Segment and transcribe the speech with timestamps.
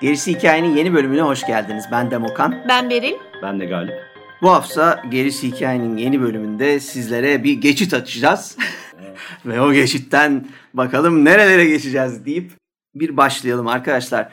[0.00, 1.84] Gerisi Hikayenin yeni bölümüne hoş geldiniz.
[1.92, 2.54] Ben Demokan.
[2.68, 3.14] Ben Beril.
[3.42, 3.94] Ben de Galip.
[4.42, 8.56] Bu hafta Gerisi Hikayenin yeni bölümünde sizlere bir geçit açacağız.
[9.46, 12.52] Ve o geçitten bakalım nerelere geçeceğiz deyip
[12.94, 14.28] bir başlayalım arkadaşlar.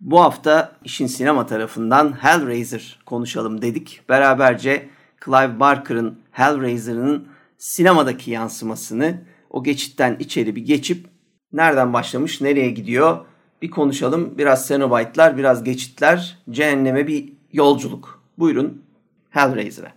[0.00, 4.00] Bu hafta işin sinema tarafından Hellraiser konuşalım dedik.
[4.08, 4.88] Beraberce
[5.24, 7.28] Clive Barker'ın Hellraiser'ın
[7.58, 11.06] sinemadaki yansımasını o geçitten içeri bir geçip
[11.52, 13.18] nereden başlamış, nereye gidiyor
[13.62, 14.38] bir konuşalım.
[14.38, 18.21] Biraz Cenobite'lar, biraz geçitler, cehenneme bir yolculuk.
[18.38, 18.82] Buyurun
[19.30, 19.92] Hellraiser'a.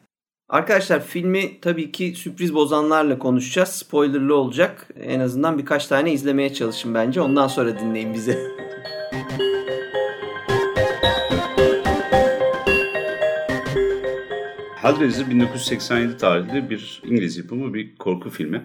[0.50, 3.70] Arkadaşlar filmi tabii ki sürpriz bozanlarla konuşacağız.
[3.70, 4.88] Spoilerlı olacak.
[5.00, 7.22] En azından birkaç tane izlemeye çalışın bence.
[7.22, 8.40] Ondan sonra dinleyin bizi.
[14.76, 18.62] Hellraiser 1987 tarihli bir İngiliz yapımı bir korku filmi.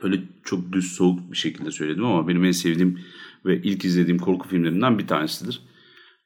[0.00, 3.00] Öyle çok düz soğuk bir şekilde söyledim ama benim en sevdiğim
[3.44, 5.62] ve ilk izlediğim korku filmlerinden bir tanesidir.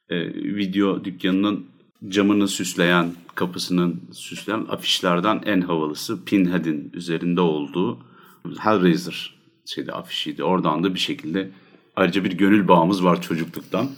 [0.09, 1.65] Ee, video dükkanının
[2.07, 7.99] camını süsleyen, kapısının süsleyen afişlerden en havalısı Pinhead'in üzerinde olduğu
[8.59, 9.35] Hellraiser
[9.65, 10.43] şeyde afişiydi.
[10.43, 11.51] Oradan da bir şekilde
[11.95, 13.89] ayrıca bir gönül bağımız var çocukluktan.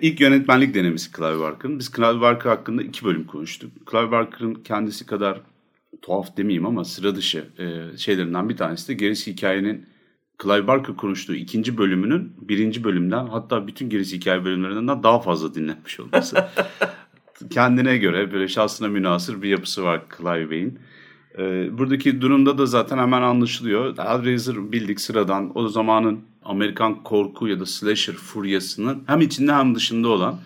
[0.00, 1.78] İlk yönetmenlik denemesi Clive Barker'ın.
[1.78, 3.72] Biz Clive Barker hakkında iki bölüm konuştuk.
[3.90, 5.40] Clive Barker'ın kendisi kadar
[6.02, 9.86] tuhaf demeyeyim ama sıra dışı e, şeylerinden bir tanesi de gerisi hikayenin
[10.42, 16.00] Clive Barker konuştuğu ikinci bölümünün birinci bölümden hatta bütün gerisi hikaye bölümlerinden daha fazla dinlenmiş
[16.00, 16.48] olması.
[17.50, 20.78] Kendine göre böyle şahsına münasır bir yapısı var Clive Bey'in.
[21.38, 23.98] Ee, buradaki durumda da zaten hemen anlaşılıyor.
[23.98, 30.08] Hellraiser bildik sıradan o zamanın Amerikan korku ya da slasher furyasının hem içinde hem dışında
[30.08, 30.38] olan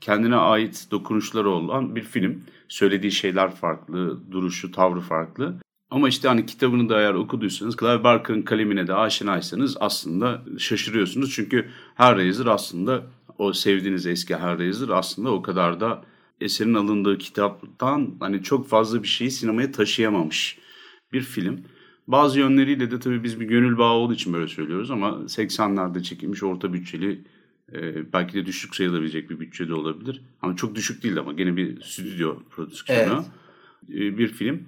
[0.00, 2.42] kendine ait dokunuşları olan bir film.
[2.68, 5.54] Söylediği şeyler farklı, duruşu, tavrı farklı.
[5.90, 11.32] Ama işte hani kitabını da eğer okuduysanız Clive Barker'ın kalemine de aşinaysanız aslında şaşırıyorsunuz.
[11.34, 13.02] Çünkü Hellraiser aslında
[13.38, 16.04] o sevdiğiniz eski Hellraiser aslında o kadar da
[16.40, 20.58] eserin alındığı kitaptan hani çok fazla bir şeyi sinemaya taşıyamamış
[21.12, 21.60] bir film.
[22.06, 26.42] Bazı yönleriyle de tabii biz bir gönül bağı olduğu için böyle söylüyoruz ama 80'lerde çekilmiş
[26.42, 27.24] orta bütçeli
[27.72, 30.22] e, belki de düşük sayılabilecek bir bütçede olabilir.
[30.42, 33.24] Ama çok düşük değil ama gene bir stüdyo prodüksiyonu
[33.88, 34.00] evet.
[34.00, 34.62] e, bir film.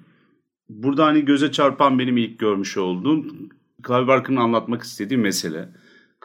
[0.68, 3.24] Burada hani göze çarpan benim ilk görmüş olduğum
[3.86, 5.68] Clive Barker'ın anlatmak istediği mesele.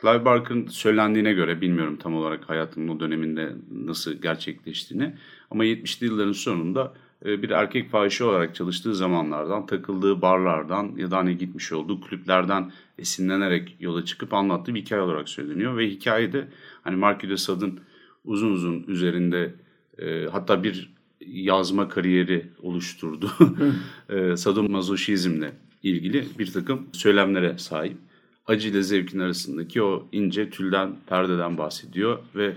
[0.02, 5.16] Clive Barker'ın söylendiğine göre bilmiyorum tam olarak hayatının o döneminde nasıl gerçekleştiğini
[5.52, 6.94] ama 70'li yılların sonunda
[7.26, 12.72] e, bir erkek fahişe olarak çalıştığı zamanlardan, takıldığı barlardan ya da hani gitmiş olduğu kulüplerden
[12.98, 15.78] esinlenerek yola çıkıp anlattığı bir hikaye olarak söyleniyor.
[15.78, 16.48] Ve hikayede
[16.84, 17.80] hani Marquis de Sade'ın
[18.26, 19.56] uzun uzun üzerinde
[19.98, 20.94] e, hatta bir
[21.28, 23.32] yazma kariyeri oluşturdu.
[24.10, 25.52] e, sadomazoşizmle
[25.84, 27.98] ilgili bir takım söylemlere sahip.
[28.46, 32.56] Acı ile zevkin arasındaki o ince tülden, perdeden bahsediyor ve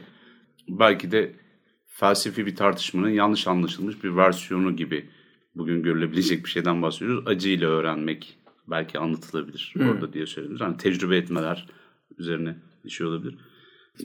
[0.69, 1.33] belki de
[1.87, 5.09] felsefi bir tartışmanın yanlış anlaşılmış bir versiyonu gibi
[5.55, 7.27] bugün görülebilecek bir şeyden bahsediyoruz.
[7.27, 9.89] Acı ile öğrenmek belki anlatılabilir hmm.
[9.89, 10.61] orada diye söylenir.
[10.61, 11.67] Yani tecrübe etmeler
[12.19, 13.37] üzerine bir şey olabilir.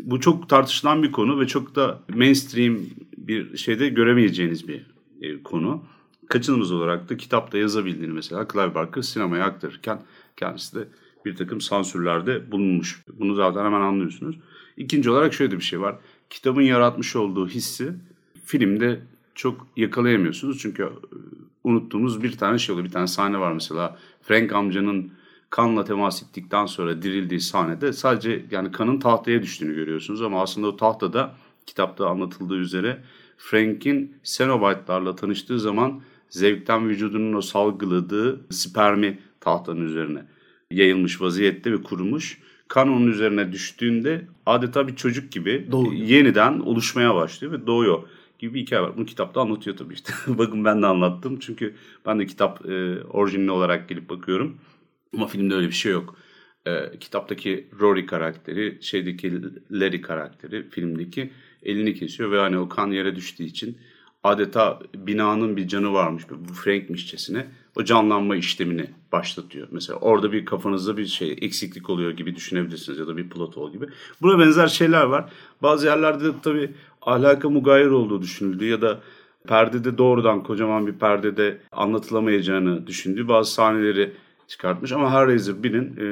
[0.03, 2.77] Bu çok tartışılan bir konu ve çok da mainstream
[3.17, 4.85] bir şeyde göremeyeceğiniz bir
[5.21, 5.83] e, konu.
[6.29, 10.01] Kaçınılmaz olarak da kitapta yazabildiğini mesela Clive Barker sinemaya aktarırken
[10.37, 10.87] kendisi de
[11.25, 13.03] bir takım sansürlerde bulunmuş.
[13.19, 14.35] Bunu zaten hemen anlıyorsunuz.
[14.77, 15.95] İkinci olarak şöyle bir şey var.
[16.29, 17.93] Kitabın yaratmış olduğu hissi
[18.45, 18.99] filmde
[19.35, 20.59] çok yakalayamıyorsunuz.
[20.59, 20.89] Çünkü e,
[21.63, 22.87] unuttuğumuz bir tane şey oluyor.
[22.87, 23.97] Bir tane sahne var mesela.
[24.21, 25.11] Frank amcanın
[25.51, 30.77] kanla temas ettikten sonra dirildiği sahnede sadece yani kanın tahtaya düştüğünü görüyorsunuz ama aslında o
[30.77, 31.35] tahtada
[31.65, 33.01] kitapta anlatıldığı üzere
[33.37, 40.25] Frank'in Cenobite'larla tanıştığı zaman zevkten vücudunun o salgıladığı spermi tahtanın üzerine
[40.71, 42.37] yayılmış vaziyette ve kurumuş.
[42.67, 45.93] Kan onun üzerine düştüğünde adeta bir çocuk gibi Doğuyor.
[45.93, 48.03] yeniden oluşmaya başlıyor ve doğuyor
[48.39, 48.97] gibi bir hikaye var.
[48.97, 50.13] Bunu kitapta anlatıyor tabii işte.
[50.27, 51.75] Bakın ben de anlattım çünkü
[52.05, 54.57] ben de kitap e, orijinali olarak gelip bakıyorum.
[55.15, 56.15] Ama filmde öyle bir şey yok.
[56.65, 59.41] E, kitaptaki Rory karakteri, şeydeki
[59.71, 61.31] Larry karakteri filmdeki
[61.63, 63.77] elini kesiyor ve hani o kan yere düştüğü için
[64.23, 69.67] adeta binanın bir canı varmış bu Frank'mişçesine o canlanma işlemini başlatıyor.
[69.71, 73.73] Mesela orada bir kafanızda bir şey eksiklik oluyor gibi düşünebilirsiniz ya da bir plot ol
[73.73, 73.85] gibi.
[74.21, 75.31] Buna benzer şeyler var.
[75.61, 76.71] Bazı yerlerde de tabii
[77.01, 79.01] ahlaka mugayir olduğu düşünüldü ya da
[79.47, 84.13] perdede doğrudan kocaman bir perdede anlatılamayacağını düşündüğü bazı sahneleri
[84.51, 86.05] çıkartmış ama Hellraiser 1'in e,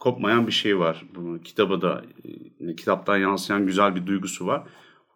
[0.00, 1.04] kopmayan bir şey var.
[1.14, 2.02] Bunu kitaba da
[2.60, 4.62] e, kitaptan yansıyan güzel bir duygusu var.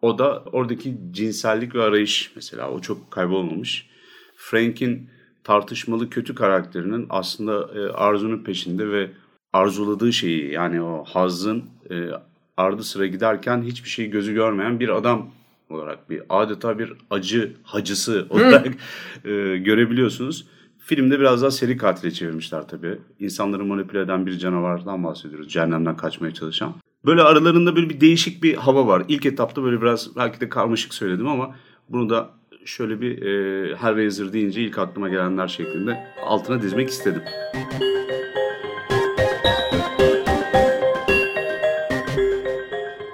[0.01, 3.89] O da oradaki cinsellik ve arayış mesela o çok kaybolmamış.
[4.35, 5.09] Frank'in
[5.43, 9.11] tartışmalı kötü karakterinin aslında e, arzunun peşinde ve
[9.53, 12.09] arzuladığı şeyi yani o hazın e,
[12.57, 15.31] ardı sıra giderken hiçbir şey gözü görmeyen bir adam
[15.69, 18.67] olarak bir adeta bir acı hacısı olarak
[19.25, 20.47] e, görebiliyorsunuz.
[20.83, 22.99] Filmde biraz daha seri katile çevirmişler tabii.
[23.19, 25.49] İnsanları manipüle eden bir canavardan bahsediyoruz.
[25.49, 26.73] Cehennemden kaçmaya çalışan.
[27.05, 29.03] Böyle aralarında böyle bir değişik bir hava var.
[29.07, 31.55] İlk etapta böyle biraz belki de karmaşık söyledim ama
[31.89, 32.29] bunu da
[32.65, 37.21] şöyle bir e, Hellraiser deyince ilk aklıma gelenler şeklinde altına dizmek istedim.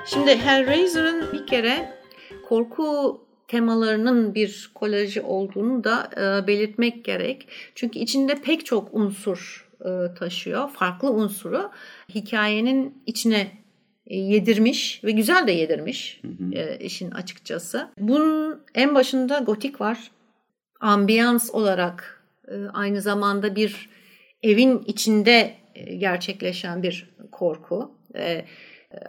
[0.05, 1.93] Şimdi Hellraiser'ın bir kere
[2.49, 7.47] korku temalarının bir kolajı olduğunu da e, belirtmek gerek.
[7.75, 10.69] Çünkü içinde pek çok unsur e, taşıyor.
[10.69, 11.71] Farklı unsuru
[12.15, 13.51] hikayenin içine
[14.07, 16.53] e, yedirmiş ve güzel de yedirmiş hı hı.
[16.53, 17.87] E, işin açıkçası.
[17.99, 20.11] Bunun en başında gotik var.
[20.79, 23.89] Ambiyans olarak e, aynı zamanda bir
[24.43, 27.91] evin içinde e, gerçekleşen bir korku.
[28.15, 28.45] E,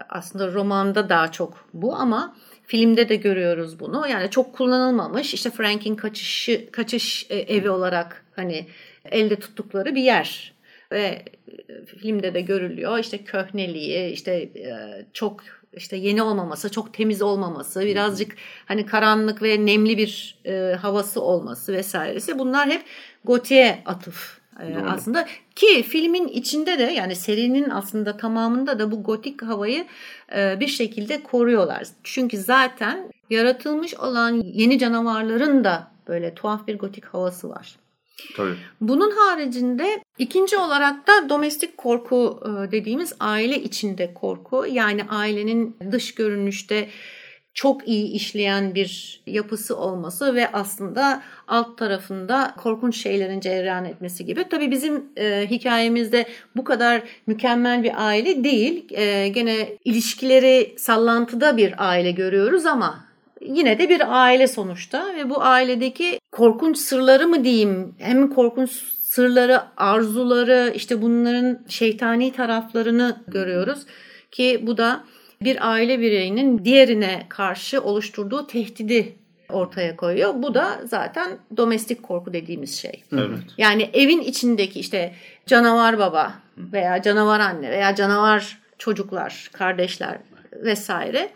[0.09, 2.37] aslında romanda daha çok bu ama
[2.69, 4.09] filmde de görüyoruz bunu.
[4.09, 5.35] Yani çok kullanılmamış.
[5.35, 8.67] İşte Frank'in kaçışı kaçış e, evi olarak hani
[9.05, 10.55] elde tuttukları bir yer
[10.93, 11.23] ve
[11.69, 12.99] e, filmde de görülüyor.
[12.99, 15.41] İşte köhneliği, işte e, çok
[15.73, 18.37] işte yeni olmaması, çok temiz olmaması, birazcık
[18.67, 20.39] hani karanlık ve nemli bir
[20.81, 22.39] havası olması vesairesi.
[22.39, 22.83] Bunlar hep
[23.25, 24.91] gotiye atıf Doğru.
[24.91, 25.27] aslında
[25.57, 29.87] ki filmin içinde de yani serinin aslında tamamında da bu gotik havayı
[30.33, 31.87] bir şekilde koruyorlar.
[32.05, 37.77] Çünkü zaten yaratılmış olan yeni canavarların da böyle tuhaf bir gotik havası var.
[38.37, 38.55] Tabii.
[38.81, 42.41] Bunun haricinde ikinci olarak da domestik korku
[42.73, 44.67] dediğimiz aile içinde korku.
[44.71, 46.89] Yani ailenin dış görünüşte
[47.59, 54.49] çok iyi işleyen bir yapısı olması ve aslında alt tarafında korkunç şeylerin cereyan etmesi gibi.
[54.49, 56.27] Tabii bizim e, hikayemizde
[56.57, 58.87] bu kadar mükemmel bir aile değil.
[58.91, 63.05] E, gene ilişkileri sallantıda bir aile görüyoruz ama
[63.41, 68.71] yine de bir aile sonuçta ve bu ailedeki korkunç sırları mı diyeyim hem korkunç
[69.03, 73.79] sırları, arzuları işte bunların şeytani taraflarını görüyoruz
[74.31, 75.05] ki bu da
[75.43, 79.15] bir aile bireyinin diğerine karşı oluşturduğu tehdidi
[79.49, 80.35] ortaya koyuyor.
[80.37, 83.05] Bu da zaten domestik korku dediğimiz şey.
[83.13, 83.39] Evet.
[83.59, 85.15] Yani evin içindeki işte
[85.47, 90.19] canavar baba veya canavar anne veya canavar çocuklar, kardeşler
[90.53, 91.31] vesaire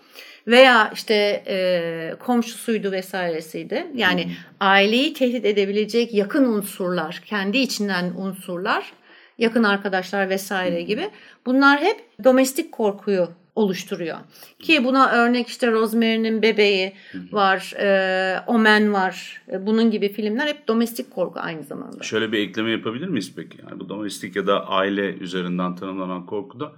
[0.47, 3.87] veya işte e, komşusuydu vesairesiydi.
[3.95, 4.33] Yani hmm.
[4.61, 8.93] aileyi tehdit edebilecek yakın unsurlar, kendi içinden unsurlar,
[9.39, 11.11] yakın arkadaşlar vesaire gibi
[11.47, 14.19] bunlar hep domestik korkuyu oluşturuyor.
[14.59, 16.93] Ki buna örnek işte Rosemary'nin Bebeği
[17.33, 19.43] var, e, Omen var.
[19.53, 22.03] E, bunun gibi filmler hep domestik korku aynı zamanda.
[22.03, 23.59] Şöyle bir ekleme yapabilir miyiz peki?
[23.69, 26.73] Yani bu domestik ya da aile üzerinden tanımlanan korkuda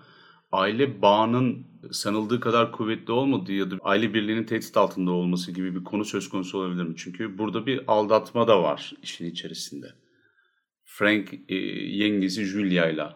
[0.53, 5.85] aile bağının sanıldığı kadar kuvvetli olmadığı ya da aile birliğinin tehdit altında olması gibi bir
[5.85, 6.95] konu söz konusu olabilir mi?
[6.97, 9.87] Çünkü burada bir aldatma da var işin içerisinde.
[10.85, 13.07] Frank e, yengesi Julia ile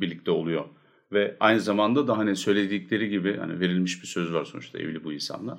[0.00, 0.64] birlikte oluyor
[1.12, 5.12] ve aynı zamanda da hani söyledikleri gibi hani verilmiş bir söz var sonuçta evli bu
[5.12, 5.58] insanlar.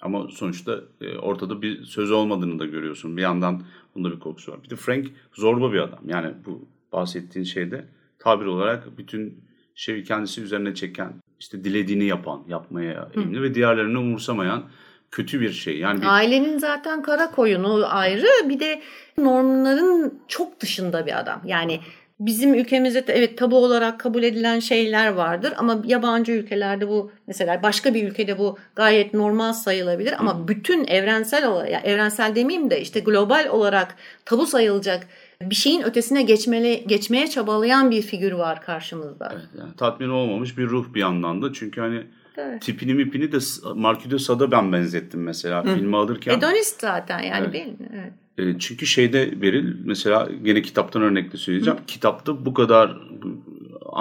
[0.00, 3.16] Ama sonuçta e, ortada bir söz olmadığını da görüyorsun.
[3.16, 3.62] Bir yandan
[3.94, 4.62] bunda bir korkusu var.
[4.62, 6.08] Bir de Frank zorba bir adam.
[6.08, 7.84] Yani bu bahsettiğin şeyde
[8.18, 9.44] tabir olarak bütün
[9.74, 14.64] şeyi kendisi üzerine çeken, işte dilediğini yapan, yapmaya eğilimli ve diğerlerini umursamayan
[15.10, 15.78] kötü bir şey.
[15.78, 16.06] Yani bir...
[16.06, 18.82] Ailenin zaten kara koyunu ayrı bir de
[19.18, 21.42] normların çok dışında bir adam.
[21.44, 21.80] Yani
[22.26, 27.62] bizim ülkemizde de evet tabu olarak kabul edilen şeyler vardır ama yabancı ülkelerde bu mesela
[27.62, 30.48] başka bir ülkede bu gayet normal sayılabilir ama Hı.
[30.48, 35.06] bütün evrensel olarak yani evrensel demeyeyim de işte global olarak tabu sayılacak
[35.42, 39.28] bir şeyin ötesine geçmeli, geçmeye çabalayan bir figür var karşımızda.
[39.32, 42.02] Evet, yani tatmin olmamış bir ruh bir yandan da çünkü hani
[42.36, 42.62] Evet.
[42.62, 43.38] Tipini mipini de
[43.74, 45.74] Marquis de Sade'a ben benzettim mesela Hı.
[45.74, 46.38] filmi alırken.
[46.38, 47.52] Edonist zaten yani evet.
[47.52, 47.88] değil mi?
[47.94, 48.12] Evet.
[48.38, 51.78] E, çünkü şeyde veril mesela gene kitaptan örnekle söyleyeceğim.
[51.78, 51.86] Hı.
[51.86, 52.98] Kitapta bu kadar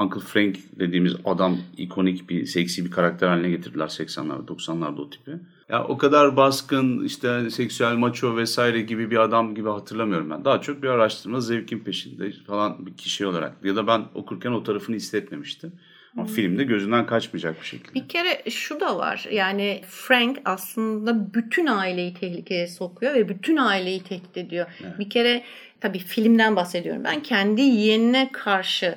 [0.01, 5.31] Uncle Frank dediğimiz adam ikonik bir seksi bir karakter haline getirdiler 80'larda 90'larda o tipi.
[5.69, 10.45] Ya o kadar baskın işte seksüel maço vesaire gibi bir adam gibi hatırlamıyorum ben.
[10.45, 14.63] Daha çok bir araştırma zevkin peşinde falan bir kişi olarak ya da ben okurken o
[14.63, 15.71] tarafını hissetmemiştim.
[16.17, 17.93] Ama filmde gözünden kaçmayacak bir şekilde.
[17.93, 19.27] Bir kere şu da var.
[19.31, 24.65] Yani Frank aslında bütün aileyi tehlikeye sokuyor ve bütün aileyi tehdit ediyor.
[24.83, 24.99] Evet.
[24.99, 25.43] Bir kere
[25.81, 27.03] tabii filmden bahsediyorum.
[27.03, 28.95] Ben kendi yeğenine karşı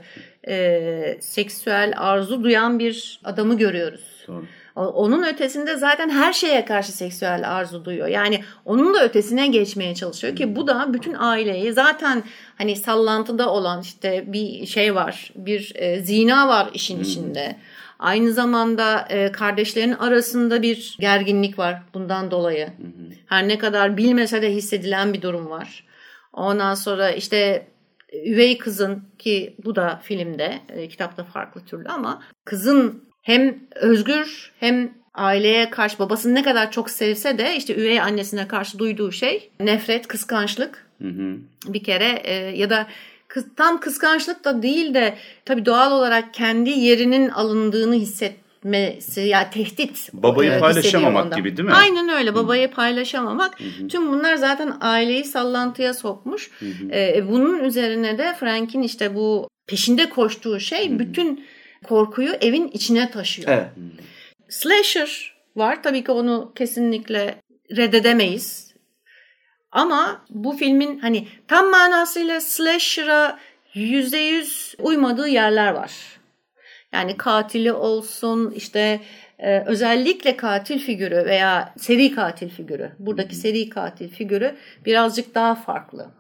[0.48, 4.24] e, seksüel arzu duyan bir adamı görüyoruz.
[4.28, 4.46] Doğru.
[4.76, 8.06] Onun ötesinde zaten her şeye karşı seksüel arzu duyuyor.
[8.06, 12.22] Yani onun da ötesine geçmeye çalışıyor ki bu da bütün aileyi zaten
[12.58, 15.32] hani sallantıda olan işte bir şey var.
[15.36, 17.56] Bir e, zina var işin içinde.
[17.98, 22.68] Aynı zamanda e, kardeşlerin arasında bir gerginlik var bundan dolayı.
[23.26, 25.84] Her ne kadar bilmese de hissedilen bir durum var.
[26.32, 27.66] Ondan sonra işte
[28.26, 34.90] üvey kızın ki bu da filmde, e, kitapta farklı türlü ama kızın hem özgür hem
[35.14, 40.06] aileye karşı babasını ne kadar çok sevse de işte üvey annesine karşı duyduğu şey nefret,
[40.06, 40.86] kıskançlık.
[41.02, 41.36] Hı hı.
[41.66, 42.86] Bir kere e, ya da
[43.28, 45.14] kız, tam kıskançlık da değil de
[45.44, 51.68] tabii doğal olarak kendi yerinin alındığını hissetmesi ya yani tehdit babayı e, paylaşamamak gibi değil
[51.68, 51.74] mi?
[51.74, 53.60] Aynen öyle babayı paylaşamamak.
[53.60, 53.88] Hı hı.
[53.88, 56.50] Tüm bunlar zaten aileyi sallantıya sokmuş.
[56.60, 56.92] Hı hı.
[56.92, 60.98] E, bunun üzerine de Frank'in işte bu peşinde koştuğu şey hı hı.
[60.98, 61.44] bütün
[61.88, 63.48] korkuyu evin içine taşıyor.
[63.48, 63.66] Evet.
[64.48, 65.82] Slasher var.
[65.82, 67.42] Tabii ki onu kesinlikle
[67.76, 68.74] reddedemeyiz.
[69.70, 73.38] Ama bu filmin hani tam manasıyla slasher'a
[73.74, 75.92] yüzde yüz uymadığı yerler var.
[76.92, 79.00] Yani katili olsun işte
[79.38, 82.92] e, özellikle katil figürü veya seri katil figürü.
[82.98, 86.10] Buradaki seri katil figürü birazcık daha farklı.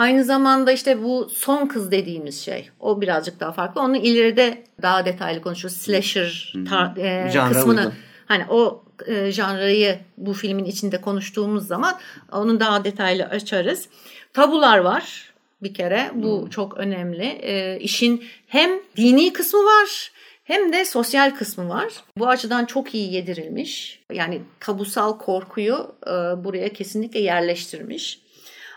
[0.00, 2.70] Aynı zamanda işte bu son kız dediğimiz şey.
[2.80, 3.80] O birazcık daha farklı.
[3.80, 5.76] Onu ileride daha detaylı konuşuruz.
[5.76, 7.80] Slasher tar- e, kısmını.
[7.80, 7.92] Uygun.
[8.26, 11.98] Hani o e, janrayı bu filmin içinde konuştuğumuz zaman
[12.32, 13.88] onu daha detaylı açarız.
[14.32, 16.10] Tabular var bir kere.
[16.14, 16.50] Bu hmm.
[16.50, 17.24] çok önemli.
[17.24, 20.12] E, işin hem dini kısmı var
[20.44, 21.92] hem de sosyal kısmı var.
[22.18, 24.00] Bu açıdan çok iyi yedirilmiş.
[24.12, 26.10] Yani tabusal korkuyu e,
[26.44, 28.29] buraya kesinlikle yerleştirmiş.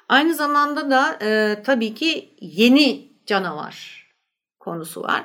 [0.10, 4.08] Aynı zamanda da e, tabii ki yeni canavar
[4.60, 5.24] konusu var.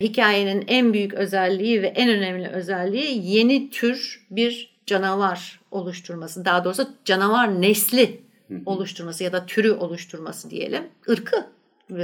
[0.00, 6.44] Hikayenin en büyük özelliği ve en önemli özelliği yeni tür bir canavar oluşturması.
[6.44, 8.20] Daha doğrusu canavar nesli
[8.66, 10.88] oluşturması ya da türü oluşturması diyelim.
[11.08, 11.46] Irkı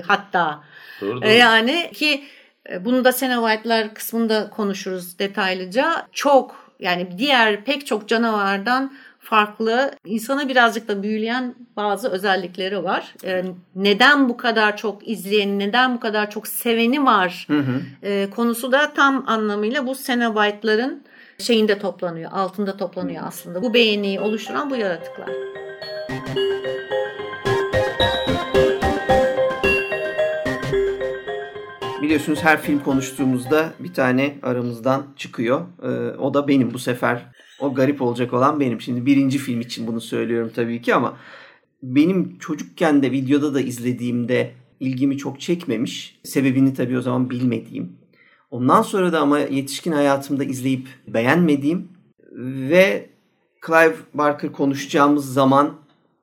[0.06, 0.64] hatta.
[1.00, 1.30] Doğru, doğru.
[1.30, 2.24] Yani ki
[2.70, 6.06] e, bunu da Sena White'lar kısmında konuşuruz detaylıca.
[6.12, 13.14] Çok yani diğer pek çok canavardan farklı, insana birazcık da büyüleyen bazı özellikleri var.
[13.24, 17.80] Ee, neden bu kadar çok izleyeni, neden bu kadar çok seveni var hı hı.
[18.02, 21.02] E, konusu da tam anlamıyla bu Cenobite'ların
[21.38, 23.62] şeyinde toplanıyor, altında toplanıyor aslında.
[23.62, 25.28] Bu beğeniyi oluşturan bu yaratıklar.
[32.02, 35.60] Biliyorsunuz her film konuştuğumuzda bir tane aramızdan çıkıyor.
[35.82, 37.22] Ee, o da benim bu sefer
[37.60, 38.80] o garip olacak olan benim.
[38.80, 41.16] Şimdi birinci film için bunu söylüyorum tabii ki ama
[41.82, 46.20] benim çocukken de videoda da izlediğimde ilgimi çok çekmemiş.
[46.24, 47.92] Sebebini tabii o zaman bilmediğim.
[48.50, 51.88] Ondan sonra da ama yetişkin hayatımda izleyip beğenmediğim
[52.70, 53.10] ve
[53.66, 55.74] Clive Barker konuşacağımız zaman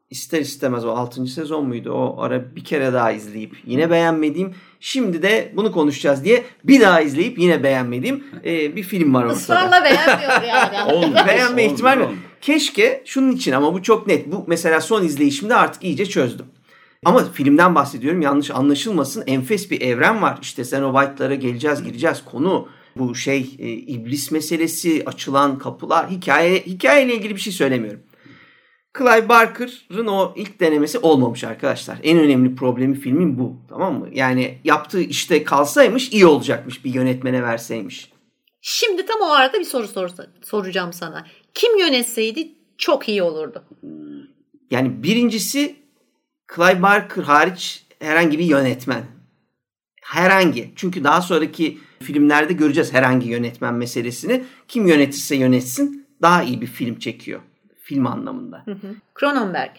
[0.09, 1.27] ister istemez o 6.
[1.27, 1.91] sezon muydu?
[1.91, 4.55] O ara bir kere daha izleyip yine beğenmediğim.
[4.79, 9.35] Şimdi de bunu konuşacağız diye bir daha izleyip yine beğenmediğim e, bir film var ortada.
[9.35, 11.15] Israrla beğenmiyor yani.
[11.27, 12.05] Beğenme ihtimali
[12.41, 14.31] Keşke şunun için ama bu çok net.
[14.31, 16.45] Bu mesela son izleyişimde artık iyice çözdüm.
[17.05, 19.23] Ama filmden bahsediyorum yanlış anlaşılmasın.
[19.27, 20.39] Enfes bir evren var.
[20.41, 22.23] İşte sen o White'lara geleceğiz gireceğiz.
[22.25, 27.99] Konu bu şey e, iblis meselesi, açılan kapılar, hikaye hikayeyle ilgili bir şey söylemiyorum.
[28.97, 31.97] Clive Barker'ın o ilk denemesi olmamış arkadaşlar.
[32.03, 33.55] En önemli problemi filmin bu.
[33.69, 34.09] Tamam mı?
[34.13, 38.11] Yani yaptığı işte kalsaymış iyi olacakmış bir yönetmene verseymiş.
[38.61, 40.09] Şimdi tam o arada bir soru sor,
[40.41, 41.27] soracağım sana.
[41.53, 43.63] Kim yönetseydi çok iyi olurdu.
[44.71, 45.75] Yani birincisi
[46.55, 49.03] Clive Barker hariç herhangi bir yönetmen.
[50.01, 50.71] Herhangi.
[50.75, 54.43] Çünkü daha sonraki filmlerde göreceğiz herhangi yönetmen meselesini.
[54.67, 57.41] Kim yönetirse yönetsin daha iyi bir film çekiyor
[57.89, 58.61] film anlamında.
[58.65, 58.95] Hı hı.
[59.19, 59.71] Cronenberg.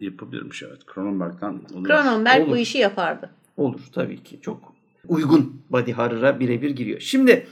[0.00, 0.80] Yapabilirmiş evet.
[0.94, 1.86] Cronenberg'den olur.
[1.86, 2.50] Cronenberg olur.
[2.50, 3.30] bu işi yapardı.
[3.56, 4.38] Olur tabii ki.
[4.42, 4.72] Çok
[5.08, 7.00] uygun body horror'a birebir giriyor.
[7.00, 7.46] Şimdi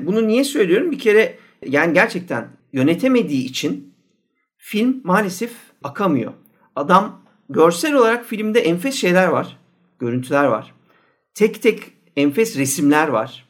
[0.00, 0.90] bunu niye söylüyorum?
[0.90, 3.94] Bir kere yani gerçekten yönetemediği için
[4.56, 5.52] film maalesef
[5.84, 6.32] akamıyor.
[6.76, 9.58] Adam görsel olarak filmde enfes şeyler var.
[9.98, 10.74] Görüntüler var.
[11.34, 13.48] Tek tek enfes resimler var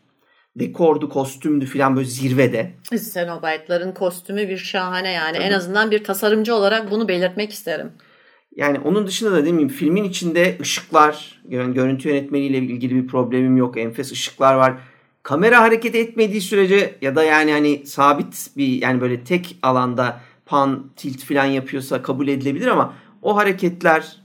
[0.56, 2.70] dekordu, kostümdü falan böyle zirvede.
[3.14, 5.36] Cenobite'ların kostümü bir şahane yani.
[5.36, 5.44] Tabii.
[5.44, 7.92] En azından bir tasarımcı olarak bunu belirtmek isterim.
[8.56, 13.56] Yani onun dışında da değil mi filmin içinde ışıklar, yani görüntü yönetmeniyle ilgili bir problemim
[13.56, 13.78] yok.
[13.78, 14.74] Enfes ışıklar var.
[15.22, 20.90] kamera hareket etmediği sürece ya da yani hani sabit bir yani böyle tek alanda pan,
[20.96, 24.16] tilt falan yapıyorsa kabul edilebilir ama o hareketler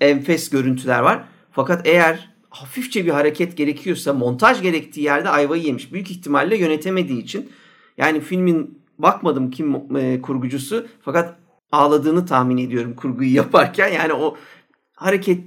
[0.00, 1.24] enfes görüntüler var.
[1.52, 5.92] Fakat eğer hafifçe bir hareket gerekiyorsa montaj gerektiği yerde ayvayı yemiş.
[5.92, 7.50] Büyük ihtimalle yönetemediği için.
[7.98, 11.36] Yani filmin bakmadım kim e, kurgucusu fakat
[11.72, 13.88] ağladığını tahmin ediyorum kurguyu yaparken.
[13.88, 14.36] Yani o
[14.94, 15.44] hareket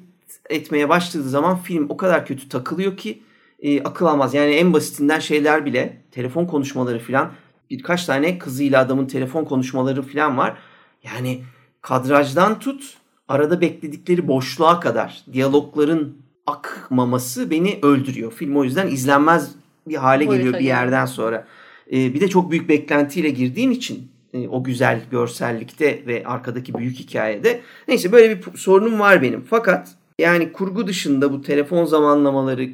[0.50, 3.24] etmeye başladığı zaman film o kadar kötü takılıyor ki
[3.60, 4.34] e, akıl almaz.
[4.34, 7.32] Yani en basitinden şeyler bile telefon konuşmaları falan
[7.70, 10.58] birkaç tane kızıyla adamın telefon konuşmaları falan var.
[11.04, 11.44] Yani
[11.82, 16.14] kadrajdan tut arada bekledikleri boşluğa kadar diyalogların
[16.48, 18.32] akmaması beni öldürüyor.
[18.32, 19.52] Film o yüzden izlenmez
[19.88, 21.48] bir hale Boyuta geliyor bir yerden sonra.
[21.92, 27.00] Ee, bir de çok büyük beklentiyle girdiğim için e, o güzel görsellikte ve arkadaki büyük
[27.00, 27.62] hikayede.
[27.88, 29.42] Neyse böyle bir sorunum var benim.
[29.50, 32.70] Fakat yani kurgu dışında bu telefon zamanlamaları,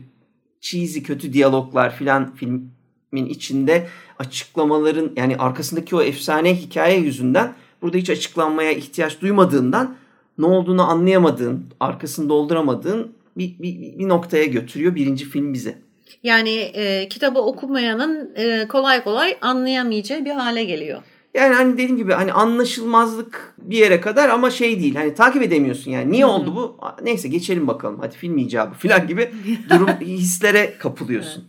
[0.61, 3.87] cheesy kötü diyaloglar filan filmin içinde
[4.19, 9.95] açıklamaların yani arkasındaki o efsane hikaye yüzünden burada hiç açıklanmaya ihtiyaç duymadığından
[10.37, 15.77] ne olduğunu anlayamadığın, arkasını dolduramadığın bir, bir, bir noktaya götürüyor birinci film bize.
[16.23, 21.01] Yani e, kitabı okumayanın e, kolay kolay anlayamayacağı bir hale geliyor.
[21.33, 24.95] Yani hani dediğim gibi hani anlaşılmazlık bir yere kadar ama şey değil.
[24.95, 26.11] Hani takip edemiyorsun yani.
[26.11, 26.77] Niye oldu bu?
[27.03, 27.99] Neyse geçelim bakalım.
[27.99, 29.31] Hadi film icabı falan gibi
[29.69, 31.43] durum hislere kapılıyorsun.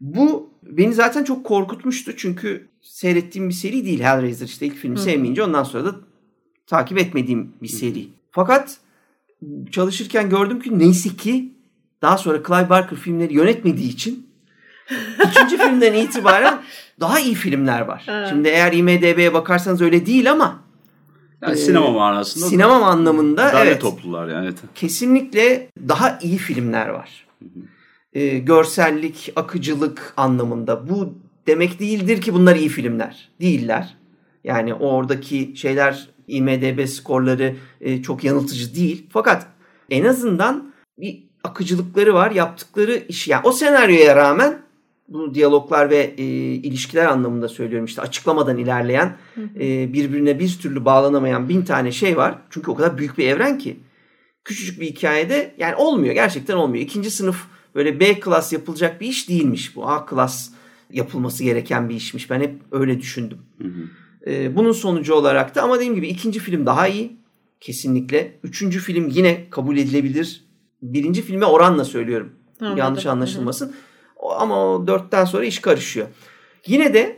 [0.00, 2.16] Bu beni zaten çok korkutmuştu.
[2.16, 4.46] Çünkü seyrettiğim bir seri değil Hellraiser.
[4.46, 5.94] işte ilk filmi sevmeyince ondan sonra da
[6.66, 8.08] takip etmediğim bir seri.
[8.30, 8.76] Fakat
[9.70, 11.52] çalışırken gördüm ki neyse ki
[12.02, 14.26] daha sonra Clive Barker filmleri yönetmediği için
[15.28, 16.62] üçüncü filmden itibaren
[17.00, 18.04] daha iyi filmler var.
[18.08, 18.28] Evet.
[18.28, 20.62] Şimdi eğer IMDB'ye bakarsanız öyle değil ama
[21.42, 24.52] Yani sinema manasında sinema anlamında daha evet toplular yani.
[24.74, 27.26] kesinlikle daha iyi filmler var.
[28.12, 30.88] Ee, görsellik, akıcılık anlamında.
[30.88, 31.14] Bu
[31.46, 33.28] demek değildir ki bunlar iyi filmler.
[33.40, 33.96] Değiller.
[34.44, 39.06] Yani oradaki şeyler IMDB skorları e, çok yanıltıcı değil.
[39.10, 39.46] Fakat
[39.90, 42.30] en azından bir akıcılıkları var.
[42.30, 43.28] Yaptıkları iş.
[43.28, 44.62] Yani o senaryoya rağmen
[45.08, 49.16] bu diyaloglar ve e, ilişkiler anlamında söylüyorum işte açıklamadan ilerleyen
[49.60, 52.38] e, birbirine bir türlü bağlanamayan bin tane şey var.
[52.50, 53.76] Çünkü o kadar büyük bir evren ki
[54.44, 56.84] küçücük bir hikayede yani olmuyor gerçekten olmuyor.
[56.84, 59.88] İkinci sınıf böyle B klas yapılacak bir iş değilmiş bu.
[59.88, 60.50] A klas
[60.90, 62.30] yapılması gereken bir işmiş.
[62.30, 63.38] Ben hep öyle düşündüm.
[64.26, 67.16] Ee, bunun sonucu olarak da ama dediğim gibi ikinci film daha iyi.
[67.60, 68.38] Kesinlikle.
[68.42, 70.44] Üçüncü film yine kabul edilebilir.
[70.82, 72.32] Birinci filme oranla söylüyorum.
[72.60, 72.78] Anladım.
[72.78, 73.74] Yanlış anlaşılmasın.
[74.16, 76.06] O- Ama o dörtten sonra iş karışıyor.
[76.66, 77.16] Yine de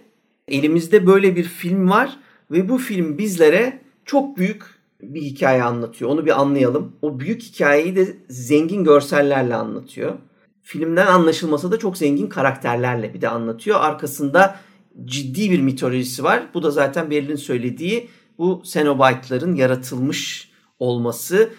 [0.48, 2.16] elimizde böyle bir film var
[2.50, 4.62] ve bu film bizlere çok büyük
[5.02, 6.10] bir hikaye anlatıyor.
[6.10, 6.92] Onu bir anlayalım.
[7.02, 10.12] O büyük hikayeyi de zengin görsellerle anlatıyor.
[10.62, 13.80] Filmden anlaşılmasa da çok zengin karakterlerle bir de anlatıyor.
[13.80, 14.56] Arkasında
[15.04, 16.42] ciddi bir mitolojisi var.
[16.54, 21.50] Bu da zaten Berlin'in söylediği bu Cenobite'ların yaratılmış olması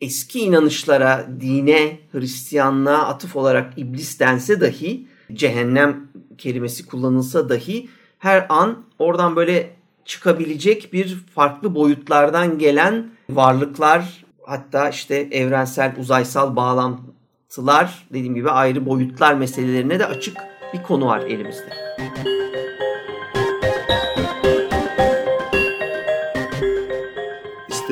[0.00, 8.84] eski inanışlara, dine, Hristiyanlığa atıf olarak iblis dense dahi, cehennem kelimesi kullanılsa dahi her an
[8.98, 18.50] oradan böyle çıkabilecek bir farklı boyutlardan gelen varlıklar hatta işte evrensel uzaysal bağlantılar dediğim gibi
[18.50, 20.36] ayrı boyutlar meselelerine de açık
[20.74, 21.74] bir konu var elimizde.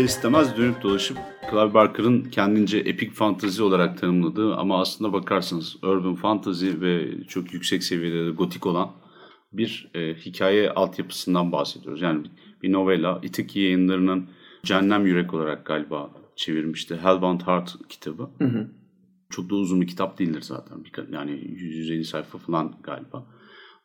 [0.02, 1.18] İster istemez dönüp dolaşıp
[1.50, 7.84] Clive Barker'ın kendince epik fantazi olarak tanımladığı ama aslında bakarsanız urban fantasy ve çok yüksek
[7.84, 8.90] seviyede de gotik olan
[9.52, 12.02] bir e, hikaye altyapısından bahsediyoruz.
[12.02, 12.26] Yani
[12.62, 14.28] bir novella İtaki yayınlarının
[14.62, 16.96] Cehennem Yürek olarak galiba çevirmişti.
[16.96, 18.30] Hellbound Heart kitabı.
[19.30, 20.84] Çok da uzun bir kitap değildir zaten.
[21.12, 23.26] Yani 150 sayfa falan galiba.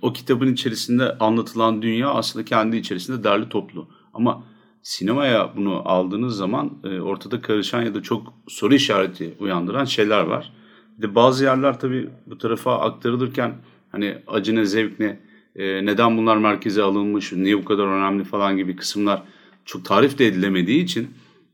[0.01, 3.89] O kitabın içerisinde anlatılan dünya aslında kendi içerisinde derli toplu.
[4.13, 4.43] Ama
[4.81, 10.53] sinemaya bunu aldığınız zaman e, ortada karışan ya da çok soru işareti uyandıran şeyler var.
[10.97, 13.53] Bir de bazı yerler tabii bu tarafa aktarılırken
[13.91, 15.19] hani acı ne zevk ne
[15.55, 19.23] e, neden bunlar merkeze alınmış, niye bu kadar önemli falan gibi kısımlar
[19.65, 21.07] çok tarif de edilemediği için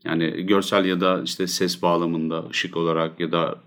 [0.04, 3.58] yani görsel ya da işte ses bağlamında, ışık olarak ya da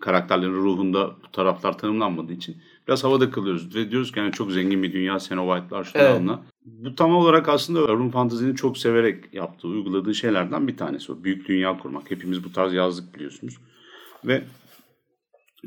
[0.00, 2.56] karakterlerin ruhunda bu taraflar tanımlanmadığı için
[2.88, 3.74] biraz havada kalıyoruz.
[3.74, 6.20] Ve diyoruz ki yani çok zengin bir dünya, Cenobite'lar şunlar Evet.
[6.20, 6.38] bunlar.
[6.64, 11.24] Bu tam olarak aslında Urban Fantasy'nin çok severek yaptığı, uyguladığı şeylerden bir tanesi o.
[11.24, 12.10] Büyük dünya kurmak.
[12.10, 13.54] Hepimiz bu tarz yazdık biliyorsunuz.
[14.24, 14.44] Ve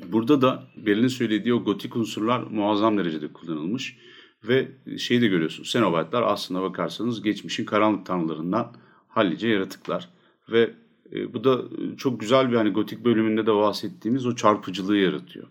[0.05, 3.97] burada da Berlin'in söylediği o gotik unsurlar muazzam derecede kullanılmış.
[4.43, 5.71] Ve şeyi de görüyorsunuz.
[5.71, 8.73] Cenobite'lar aslında bakarsanız geçmişin karanlık tanrılarından
[9.07, 10.09] hallice yaratıklar.
[10.51, 10.73] Ve
[11.13, 11.61] e, bu da
[11.97, 15.47] çok güzel bir hani gotik bölümünde de bahsettiğimiz o çarpıcılığı yaratıyor.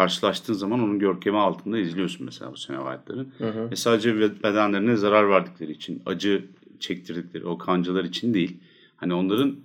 [0.00, 3.32] Karşılaştığın zaman onun görkemi altında izliyorsun mesela bu Cenobite'ların.
[3.70, 6.44] Ve sadece bedenlerine zarar verdikleri için, acı
[6.78, 8.56] çektirdikleri o kancalar için değil.
[8.96, 9.56] Hani onların